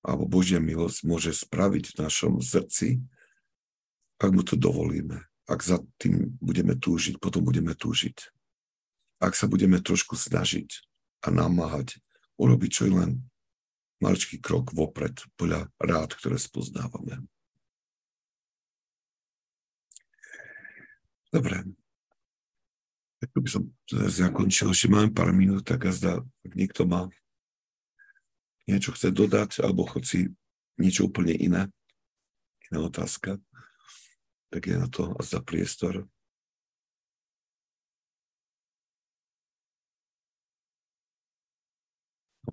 [0.01, 3.01] alebo Božia milosť môže spraviť v našom srdci,
[4.17, 5.25] ak mu to dovolíme.
[5.49, 8.33] Ak za tým budeme túžiť, potom budeme túžiť.
[9.21, 10.81] Ak sa budeme trošku snažiť
[11.25, 12.01] a namáhať,
[12.41, 13.21] urobiť čo len
[14.01, 17.21] maličký krok vopred podľa rád, ktoré spoznávame.
[21.29, 21.63] Dobre.
[23.21, 27.05] Tak by som zakončil, že mám pár minút, tak a zdá, ak niekto má
[28.67, 30.33] niečo chce dodať, alebo chce
[30.77, 31.69] niečo úplne iné,
[32.69, 33.37] iná otázka,
[34.51, 36.05] tak je na to a za priestor.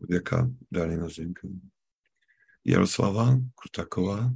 [0.09, 1.49] Ďaká, Darina Zenka.
[2.65, 4.31] Jaroslava Kutaková.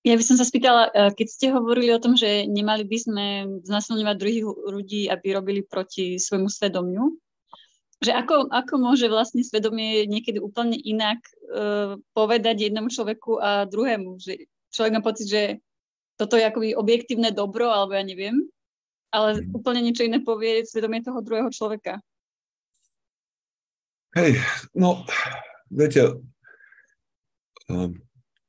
[0.00, 3.26] Ja by som sa spýtala, e, keď ste hovorili o tom, že nemali by sme
[3.68, 7.20] znasilňovať druhých ľudí, aby robili proti svojmu svedomiu,
[8.00, 11.20] že ako, ako môže vlastne svedomie niekedy úplne inak
[11.52, 15.42] uh, povedať jednomu človeku a druhému, že človek má pocit, že
[16.16, 18.48] toto je akoby objektívne dobro, alebo ja neviem,
[19.12, 19.52] ale mm.
[19.52, 22.00] úplne niečo iné povie svedomie toho druhého človeka.
[24.16, 24.42] Hej,
[24.74, 25.06] no,
[25.70, 26.18] viete,
[27.68, 28.00] ehm,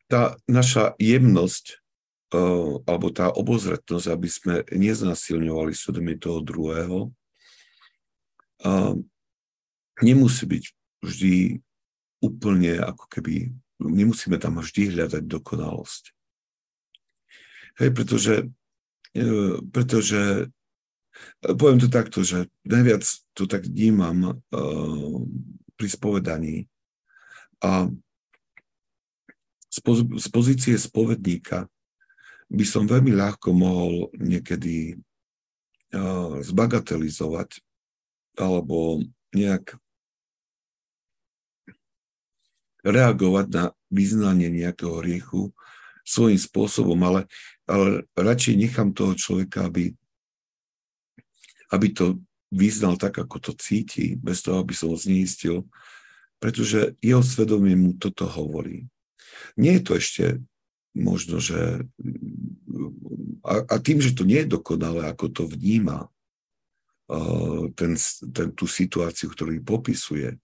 [0.07, 1.79] tá naša jemnosť
[2.33, 7.11] ehm, alebo tá obozretnosť, aby sme neznasilňovali svedomie toho druhého,
[10.01, 10.63] nemusí byť
[11.01, 11.35] vždy
[12.21, 13.49] úplne ako keby,
[13.81, 16.03] nemusíme tam vždy hľadať dokonalosť.
[17.81, 18.35] Hej, pretože,
[19.73, 20.51] pretože
[21.41, 23.01] poviem to takto, že najviac
[23.33, 25.17] to tak vnímam uh,
[25.75, 26.69] pri spovedaní.
[27.61, 27.89] A
[29.71, 31.65] z, poz, z pozície spovedníka
[32.51, 34.99] by som veľmi ľahko mohol niekedy
[35.95, 37.63] uh, zbagatelizovať
[38.35, 39.79] alebo nejak
[42.81, 45.53] reagovať na vyznanie nejakého hriechu
[46.01, 47.29] svojím spôsobom, ale,
[47.69, 49.93] ale radšej nechám toho človeka, aby
[51.71, 52.19] aby to
[52.51, 55.63] vyznal tak, ako to cíti, bez toho, aby som ho zneistil,
[56.37, 58.91] pretože jeho svedomie mu toto hovorí.
[59.55, 60.25] Nie je to ešte
[60.91, 61.87] možno, že
[63.47, 66.11] a, a tým, že to nie je dokonalé, ako to vníma
[67.07, 67.95] uh, ten,
[68.35, 70.35] ten, tú situáciu, ktorú popisuje,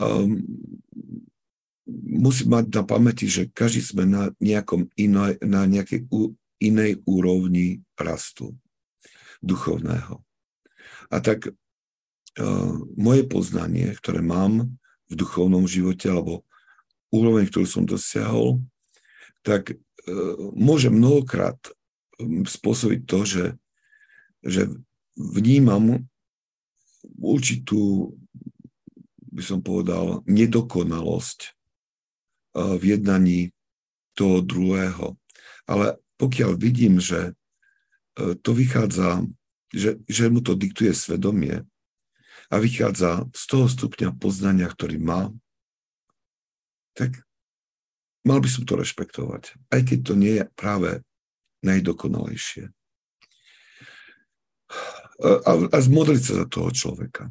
[0.00, 0.40] um,
[2.10, 6.08] musí mať na pamäti, že každý sme na, nejakom inej, na nejakej
[6.60, 8.56] inej úrovni rastu
[9.44, 10.20] duchovného.
[11.10, 14.72] A tak uh, moje poznanie, ktoré mám
[15.10, 16.46] v duchovnom živote, alebo
[17.10, 18.62] úroveň, ktorú som dosiahol,
[19.42, 21.58] tak uh, môže mnohokrát
[22.46, 23.44] spôsobiť to, že,
[24.44, 24.62] že
[25.16, 26.04] vnímam
[27.16, 28.12] určitú,
[29.30, 31.38] by som povedal, nedokonalosť
[32.58, 33.40] uh, v jednaní
[34.18, 35.16] toho druhého.
[35.70, 37.32] Ale pokiaľ vidím, že
[38.44, 39.24] to vychádza
[39.70, 41.62] že, že mu to diktuje svedomie
[42.50, 45.30] a vychádza z toho stupňa poznania, ktorý má,
[46.98, 47.22] tak
[48.26, 51.06] mal by som to rešpektovať, aj keď to nie je práve
[51.62, 52.74] najdokonalejšie.
[55.20, 57.30] A, a zmodliť sa za toho človeka.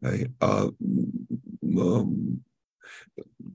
[0.00, 0.32] Hej.
[0.40, 0.72] A
[1.60, 2.40] um,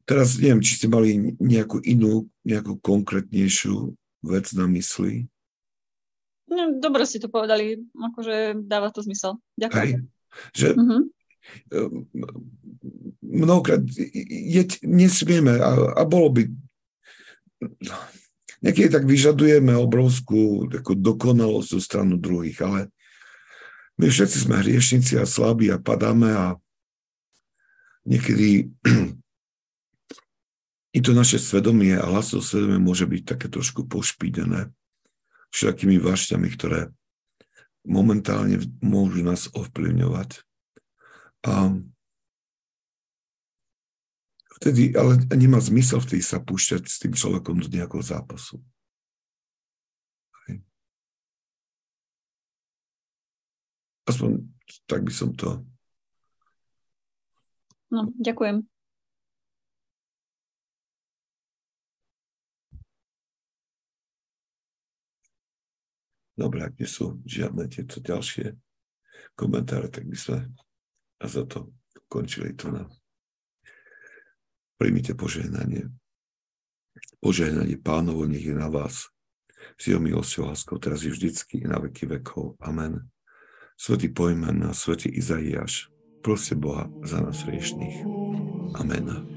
[0.05, 3.93] teraz neviem, či ste mali nejakú inú, nejakú konkrétnejšiu
[4.25, 5.25] vec na mysli.
[6.45, 9.41] No, dobre ste to povedali, akože dáva to zmysel.
[9.57, 9.81] Ďakujem.
[9.81, 9.91] Hej,
[10.53, 11.01] že uh-huh.
[13.25, 13.81] mnohokrát
[14.29, 16.41] je, nesmieme a, a bolo by
[18.61, 22.93] niekedy tak vyžadujeme obrovskú takú dokonalosť zo stranu druhých, ale
[23.95, 26.45] my všetci sme hriešnici a slabí a padáme a
[28.03, 28.71] niekedy
[30.97, 34.71] i to naše svedomie a hlasov svedomie môže byť také trošku pošpídené
[35.55, 36.91] všetkými vášťami, ktoré
[37.87, 40.43] momentálne môžu nás ovplyvňovať.
[41.45, 41.77] A
[44.59, 48.59] vtedy, ale nemá zmysel vtedy sa púšťať s tým človekom do nejakého zápasu.
[54.05, 54.45] Aspoň
[54.85, 55.65] tak by som to...
[57.89, 58.65] No, ďakujem.
[66.35, 68.59] Dobre, ak nie sú žiadne tieto ďalšie
[69.39, 70.37] komentáre, tak by sme
[71.23, 71.71] a za to
[72.11, 72.83] končili tu na.
[74.75, 75.87] Príjmite požehnanie.
[77.23, 79.07] Požehnanie pánovo nech je na vás.
[79.79, 82.59] S jeho milosťou láskou teraz je vždycky i na veky vekov.
[82.59, 83.14] Amen.
[83.75, 85.91] Svetý pojmen a svetý Izaiáš,
[86.23, 88.07] proste Boha za nás riešných.
[88.79, 89.34] Amen.